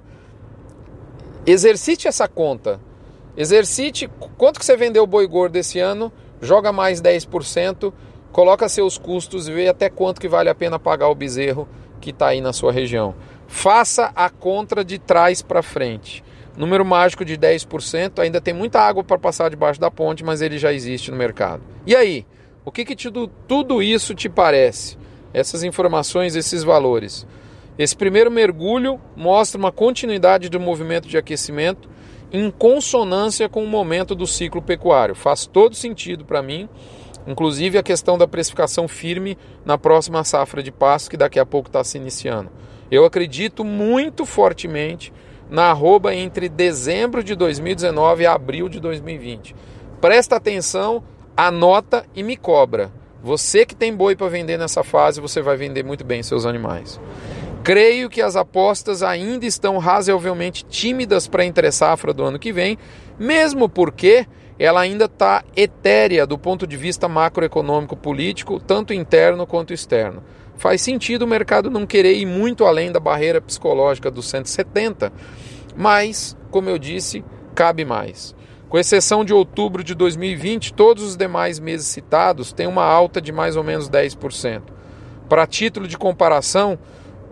exercite 1.44 2.06
essa 2.06 2.28
conta. 2.28 2.80
Exercite 3.36 4.08
quanto 4.38 4.60
que 4.60 4.64
você 4.64 4.76
vendeu 4.76 5.04
boi 5.08 5.26
gordo 5.26 5.56
esse 5.56 5.80
ano, 5.80 6.12
joga 6.40 6.70
mais 6.70 7.02
10%, 7.02 7.92
coloca 8.30 8.68
seus 8.68 8.96
custos 8.96 9.48
e 9.48 9.52
vê 9.52 9.66
até 9.66 9.90
quanto 9.90 10.20
que 10.20 10.28
vale 10.28 10.48
a 10.48 10.54
pena 10.54 10.78
pagar 10.78 11.08
o 11.08 11.16
bezerro 11.16 11.66
que 12.02 12.10
está 12.10 12.28
aí 12.28 12.40
na 12.40 12.52
sua 12.52 12.72
região. 12.72 13.14
Faça 13.46 14.12
a 14.14 14.28
conta 14.28 14.84
de 14.84 14.98
trás 14.98 15.40
para 15.40 15.62
frente. 15.62 16.22
Número 16.56 16.84
mágico 16.84 17.24
de 17.24 17.38
10%, 17.38 18.18
ainda 18.18 18.40
tem 18.40 18.52
muita 18.52 18.80
água 18.80 19.02
para 19.02 19.18
passar 19.18 19.48
debaixo 19.48 19.80
da 19.80 19.90
ponte, 19.90 20.22
mas 20.22 20.42
ele 20.42 20.58
já 20.58 20.72
existe 20.72 21.10
no 21.10 21.16
mercado. 21.16 21.62
E 21.86 21.96
aí? 21.96 22.26
O 22.64 22.70
que, 22.70 22.84
que 22.84 22.94
tudo 23.48 23.82
isso 23.82 24.14
te 24.14 24.28
parece? 24.28 24.98
Essas 25.32 25.62
informações, 25.62 26.36
esses 26.36 26.62
valores. 26.62 27.26
Esse 27.78 27.96
primeiro 27.96 28.30
mergulho 28.30 29.00
mostra 29.16 29.58
uma 29.58 29.72
continuidade 29.72 30.48
do 30.48 30.60
movimento 30.60 31.08
de 31.08 31.16
aquecimento 31.16 31.88
em 32.32 32.50
consonância 32.50 33.48
com 33.48 33.64
o 33.64 33.66
momento 33.66 34.14
do 34.14 34.26
ciclo 34.26 34.60
pecuário. 34.60 35.14
Faz 35.14 35.46
todo 35.46 35.74
sentido 35.74 36.24
para 36.24 36.42
mim, 36.42 36.68
inclusive 37.26 37.78
a 37.78 37.82
questão 37.82 38.18
da 38.18 38.26
precificação 38.26 38.88
firme 38.88 39.36
na 39.64 39.78
próxima 39.78 40.24
safra 40.24 40.62
de 40.62 40.70
pasto 40.70 41.10
que 41.10 41.16
daqui 41.16 41.38
a 41.38 41.46
pouco 41.46 41.68
está 41.68 41.82
se 41.82 41.98
iniciando. 41.98 42.50
Eu 42.90 43.04
acredito 43.04 43.64
muito 43.64 44.26
fortemente 44.26 45.12
na 45.50 45.70
arroba 45.70 46.14
entre 46.14 46.48
dezembro 46.48 47.22
de 47.22 47.34
2019 47.34 48.22
e 48.22 48.26
abril 48.26 48.68
de 48.68 48.80
2020. 48.80 49.54
Presta 50.00 50.36
atenção, 50.36 51.02
anota 51.36 52.04
e 52.14 52.22
me 52.22 52.36
cobra. 52.36 52.90
Você 53.22 53.64
que 53.64 53.76
tem 53.76 53.94
boi 53.94 54.16
para 54.16 54.28
vender 54.28 54.58
nessa 54.58 54.82
fase, 54.82 55.20
você 55.20 55.40
vai 55.40 55.56
vender 55.56 55.84
muito 55.84 56.04
bem 56.04 56.22
seus 56.22 56.44
animais. 56.44 57.00
Creio 57.62 58.10
que 58.10 58.20
as 58.20 58.34
apostas 58.34 59.02
ainda 59.02 59.46
estão 59.46 59.78
razoavelmente 59.78 60.64
tímidas 60.64 61.28
para 61.28 61.44
entre 61.44 61.70
safra 61.70 62.12
do 62.12 62.24
ano 62.24 62.38
que 62.38 62.52
vem, 62.52 62.76
mesmo 63.18 63.68
porque 63.68 64.26
ela 64.58 64.80
ainda 64.80 65.06
está 65.06 65.44
etérea 65.56 66.26
do 66.26 66.38
ponto 66.38 66.66
de 66.66 66.76
vista 66.76 67.08
macroeconômico 67.08 67.96
político, 67.96 68.60
tanto 68.60 68.92
interno 68.92 69.46
quanto 69.46 69.72
externo. 69.72 70.22
Faz 70.56 70.80
sentido 70.80 71.22
o 71.22 71.28
mercado 71.28 71.70
não 71.70 71.86
querer 71.86 72.14
ir 72.14 72.26
muito 72.26 72.64
além 72.64 72.92
da 72.92 73.00
barreira 73.00 73.40
psicológica 73.40 74.10
dos 74.10 74.28
170, 74.28 75.12
mas, 75.74 76.36
como 76.50 76.68
eu 76.68 76.78
disse, 76.78 77.24
cabe 77.54 77.84
mais. 77.84 78.34
Com 78.68 78.78
exceção 78.78 79.24
de 79.24 79.34
outubro 79.34 79.84
de 79.84 79.94
2020, 79.94 80.72
todos 80.72 81.02
os 81.02 81.16
demais 81.16 81.58
meses 81.58 81.88
citados 81.88 82.52
têm 82.52 82.66
uma 82.66 82.84
alta 82.84 83.20
de 83.20 83.30
mais 83.32 83.56
ou 83.56 83.62
menos 83.62 83.90
10%. 83.90 84.62
Para 85.28 85.46
título 85.46 85.86
de 85.86 85.98
comparação, 85.98 86.78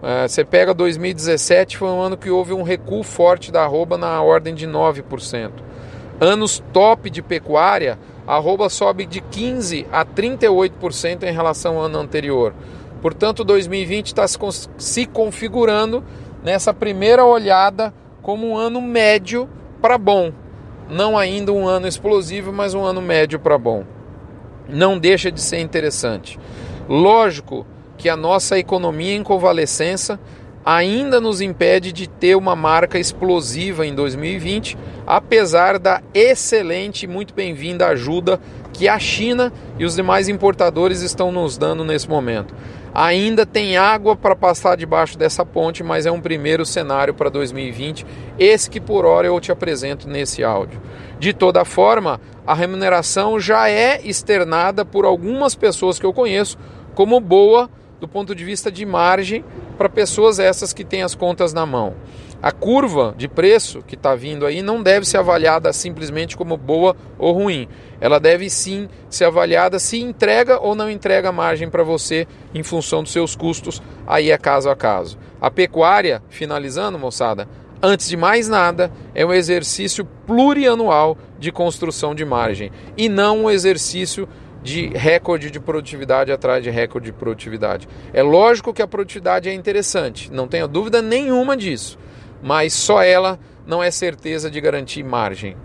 é, 0.03 0.27
você 0.27 0.45
pega 0.45 0.75
2017, 0.75 1.77
foi 1.77 1.89
um 1.89 2.01
ano 2.01 2.17
que 2.17 2.31
houve 2.31 2.53
um 2.53 2.63
recuo 2.63 3.03
forte 3.03 3.53
da 3.53 3.63
arroba 3.63 3.97
na 3.97 4.21
ordem 4.23 4.55
de 4.55 4.67
9%. 4.67 5.51
Anos 6.21 6.63
top 6.73 7.09
de 7.09 7.23
pecuária, 7.23 7.99
arroba 8.27 8.69
sobe 8.69 9.07
de 9.07 9.23
15% 9.23 9.87
a 9.91 10.05
38% 10.05 11.23
em 11.23 11.33
relação 11.33 11.79
ao 11.79 11.85
ano 11.85 11.99
anterior. 11.99 12.55
Portanto, 13.01 13.43
2020 13.43 14.09
está 14.09 14.27
se 14.77 15.07
configurando 15.07 16.05
nessa 16.43 16.75
primeira 16.75 17.25
olhada 17.25 17.95
como 18.21 18.51
um 18.51 18.57
ano 18.57 18.83
médio 18.83 19.49
para 19.81 19.97
bom. 19.97 20.31
Não 20.91 21.17
ainda 21.17 21.53
um 21.53 21.67
ano 21.67 21.89
explosivo, 21.89 22.53
mas 22.53 22.75
um 22.75 22.85
ano 22.85 23.01
médio 23.01 23.39
para 23.39 23.57
bom. 23.57 23.85
Não 24.69 24.99
deixa 24.99 25.33
de 25.33 25.41
ser 25.41 25.61
interessante. 25.61 26.39
Lógico 26.87 27.67
que 27.97 28.09
a 28.09 28.17
nossa 28.17 28.59
economia 28.59 29.15
em 29.15 29.23
convalescença 29.23 30.21
ainda 30.65 31.21
nos 31.21 31.41
impede 31.41 31.93
de 31.93 32.09
ter 32.09 32.37
uma 32.37 32.55
marca 32.55 32.99
explosiva 32.99 33.87
em 33.87 33.95
2020, 33.95 34.77
apesar 35.07 35.79
da 35.79 36.03
excelente 36.13 37.05
e 37.05 37.09
muito 37.09 37.35
bem-vinda 37.35 37.87
ajuda 37.87 38.41
que 38.73 38.89
a 38.89 38.99
China 38.99 39.53
e 39.79 39.85
os 39.85 39.97
demais 39.97 40.29
importadores 40.29 41.03
estão 41.03 41.33
nos 41.33 41.57
dando 41.57 41.85
nesse 41.85 42.09
momento. 42.09 42.55
Ainda 42.93 43.47
tem 43.47 43.77
água 43.77 44.17
para 44.17 44.35
passar 44.35 44.77
debaixo 44.77 45.17
dessa 45.17 45.45
ponte, 45.47 45.83
mas 45.83 46.07
é 46.07 46.11
um 46.11 46.21
primeiro 46.21 46.67
cenário 46.67 47.15
para 47.15 47.31
2020, 47.31 48.05
esse 48.39 48.69
que 48.69 48.81
por 48.81 49.05
hora 49.05 49.29
eu 49.29 49.41
te 49.41 49.53
apresento 49.53 50.09
nesse 50.09 50.43
áudio. 50.43 50.81
De 51.19 51.33
toda 51.33 51.65
forma, 51.65 52.21
a 52.47 52.55
remuneração 52.55 53.39
já 53.39 53.71
é 53.71 54.01
externada 54.03 54.85
por 54.85 55.05
algumas 55.05 55.55
pessoas 55.55 55.99
que 55.99 56.07
eu 56.07 56.13
conheço 56.13 56.59
como 56.95 57.21
boa 57.21 57.71
do 58.01 58.09
ponto 58.09 58.35
de 58.35 58.45
vista 58.45 58.73
de 58.73 58.85
margem 58.87 59.45
para 59.77 59.89
pessoas 59.89 60.39
essas 60.39 60.73
que 60.73 60.85
têm 60.85 61.03
as 61.03 61.15
contas 61.15 61.53
na 61.53 61.67
mão. 61.67 61.95
A 62.43 62.51
curva 62.51 63.15
de 63.19 63.29
preço 63.29 63.83
que 63.87 63.95
está 63.95 64.15
vindo 64.15 64.47
aí 64.47 64.63
não 64.63 64.83
deve 64.83 65.05
ser 65.05 65.19
avaliada 65.19 65.71
simplesmente 65.75 66.39
como 66.39 66.57
boa 66.57 66.97
ou 67.19 67.33
ruim. 67.35 67.69
Ela 68.01 68.19
deve 68.19 68.49
sim 68.49 68.89
ser 69.11 69.27
avaliada 69.27 69.79
se 69.79 70.01
entrega 70.01 70.59
ou 70.59 70.75
não 70.75 70.91
entrega 70.91 71.31
margem 71.31 71.69
para 71.69 71.83
você 71.83 72.27
em 72.55 72.63
função 72.63 73.03
dos 73.03 73.13
seus 73.13 73.37
custos. 73.37 73.83
Aí 74.07 74.31
é 74.31 74.39
caso 74.39 74.71
a 74.71 74.77
caso. 74.77 75.19
A 75.39 75.51
pecuária, 75.51 76.23
finalizando, 76.31 76.99
moçada, 76.99 77.47
antes 77.83 78.09
de 78.09 78.17
mais 78.17 78.49
nada, 78.49 78.91
é 79.15 79.25
um 79.25 79.35
exercício 79.35 80.07
plurianual 80.27 81.19
de 81.39 81.53
construção 81.53 82.15
de 82.15 82.25
margem 82.25 82.73
e 82.97 83.07
não 83.07 83.45
um 83.45 83.51
exercício 83.51 84.27
de 84.63 84.89
recorde 84.89 85.51
de 85.51 85.59
produtividade 85.59 86.31
atrás 86.31 86.63
de 86.63 86.71
recorde 86.71 87.07
de 87.07 87.13
produtividade. 87.13 87.89
É 88.13 88.23
lógico 88.23 88.75
que 88.75 88.83
a 88.83 88.87
produtividade 88.87 89.49
é 89.49 89.55
interessante, 89.55 90.31
não 90.33 90.47
tenho 90.47 90.69
dúvida 90.69 91.01
nenhuma 91.01 91.57
disso, 91.57 91.99
mas 92.43 92.73
só 92.73 93.03
ela 93.03 93.39
não 93.67 93.83
é 93.83 93.91
certeza 93.91 94.51
de 94.51 94.61
garantir 94.61 95.03
margem. 95.03 95.57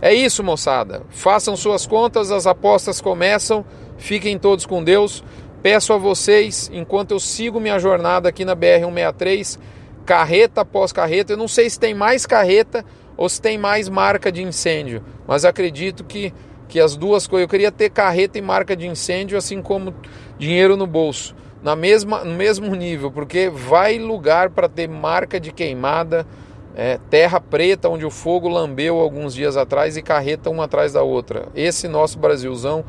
É 0.00 0.14
isso, 0.14 0.44
moçada. 0.44 1.02
Façam 1.10 1.56
suas 1.56 1.84
contas, 1.84 2.30
as 2.30 2.46
apostas 2.46 3.00
começam. 3.00 3.64
Fiquem 3.96 4.38
todos 4.38 4.64
com 4.64 4.82
Deus. 4.82 5.24
Peço 5.60 5.92
a 5.92 5.98
vocês, 5.98 6.70
enquanto 6.72 7.10
eu 7.10 7.18
sigo 7.18 7.58
minha 7.58 7.80
jornada 7.80 8.28
aqui 8.28 8.44
na 8.44 8.54
BR 8.54 8.84
163, 8.84 9.58
carreta 10.06 10.60
após 10.60 10.92
carreta, 10.92 11.32
eu 11.32 11.36
não 11.36 11.48
sei 11.48 11.68
se 11.68 11.80
tem 11.80 11.94
mais 11.94 12.24
carreta 12.24 12.84
ou 13.16 13.28
se 13.28 13.42
tem 13.42 13.58
mais 13.58 13.88
marca 13.88 14.30
de 14.30 14.40
incêndio, 14.40 15.02
mas 15.26 15.44
acredito 15.44 16.04
que 16.04 16.32
que 16.68 16.78
as 16.78 16.96
duas 16.96 17.26
coisas. 17.26 17.44
Eu 17.44 17.48
queria 17.48 17.72
ter 17.72 17.90
carreta 17.90 18.38
e 18.38 18.42
marca 18.42 18.76
de 18.76 18.86
incêndio, 18.86 19.36
assim 19.38 19.60
como 19.62 19.94
dinheiro 20.38 20.76
no 20.76 20.86
bolso, 20.86 21.34
na 21.62 21.74
mesma, 21.74 22.24
no 22.24 22.34
mesmo 22.34 22.74
nível, 22.74 23.10
porque 23.10 23.50
vai 23.50 23.98
lugar 23.98 24.50
para 24.50 24.68
ter 24.68 24.88
marca 24.88 25.40
de 25.40 25.50
queimada, 25.50 26.26
é, 26.76 26.98
terra 27.10 27.40
preta, 27.40 27.88
onde 27.88 28.04
o 28.06 28.10
fogo 28.10 28.48
lambeu 28.48 29.00
alguns 29.00 29.34
dias 29.34 29.56
atrás 29.56 29.96
e 29.96 30.02
carreta 30.02 30.50
uma 30.50 30.64
atrás 30.64 30.92
da 30.92 31.02
outra. 31.02 31.48
Esse 31.54 31.88
nosso 31.88 32.18
Brasilzão 32.18 32.84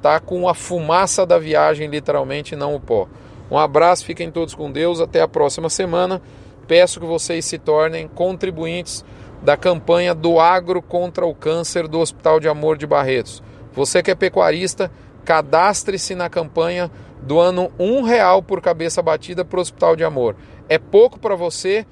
tá 0.00 0.20
com 0.20 0.48
a 0.48 0.54
fumaça 0.54 1.26
da 1.26 1.38
viagem, 1.38 1.88
literalmente, 1.88 2.54
não 2.54 2.74
o 2.74 2.80
pó. 2.80 3.08
Um 3.50 3.58
abraço, 3.58 4.04
fiquem 4.04 4.30
todos 4.30 4.54
com 4.54 4.70
Deus, 4.70 5.00
até 5.00 5.20
a 5.20 5.28
próxima 5.28 5.68
semana. 5.68 6.22
Peço 6.66 7.00
que 7.00 7.06
vocês 7.06 7.44
se 7.44 7.58
tornem 7.58 8.08
contribuintes 8.08 9.04
da 9.42 9.56
campanha 9.56 10.14
do 10.14 10.38
agro 10.38 10.80
contra 10.80 11.26
o 11.26 11.34
câncer 11.34 11.88
do 11.88 11.98
Hospital 11.98 12.38
de 12.38 12.48
Amor 12.48 12.76
de 12.76 12.86
Barretos. 12.86 13.42
Você 13.72 14.02
que 14.02 14.10
é 14.10 14.14
pecuarista, 14.14 14.90
cadastre-se 15.24 16.14
na 16.14 16.30
campanha 16.30 16.90
doando 17.22 17.72
um 17.78 18.02
real 18.02 18.42
por 18.42 18.60
cabeça 18.60 19.02
batida 19.02 19.44
para 19.44 19.58
o 19.58 19.62
Hospital 19.62 19.96
de 19.96 20.04
Amor. 20.04 20.36
É 20.68 20.78
pouco 20.78 21.18
para 21.18 21.34
você, 21.34 21.86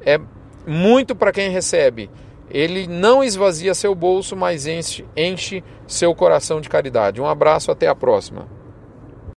é 0.00 0.18
muito 0.66 1.14
para 1.14 1.32
quem 1.32 1.50
recebe. 1.50 2.10
Ele 2.50 2.86
não 2.86 3.24
esvazia 3.24 3.74
seu 3.74 3.94
bolso, 3.94 4.36
mas 4.36 4.66
enche, 4.66 5.04
enche 5.16 5.64
seu 5.86 6.14
coração 6.14 6.60
de 6.60 6.68
caridade. 6.68 7.20
Um 7.20 7.26
abraço, 7.26 7.70
até 7.70 7.88
a 7.88 7.94
próxima. 7.94 8.46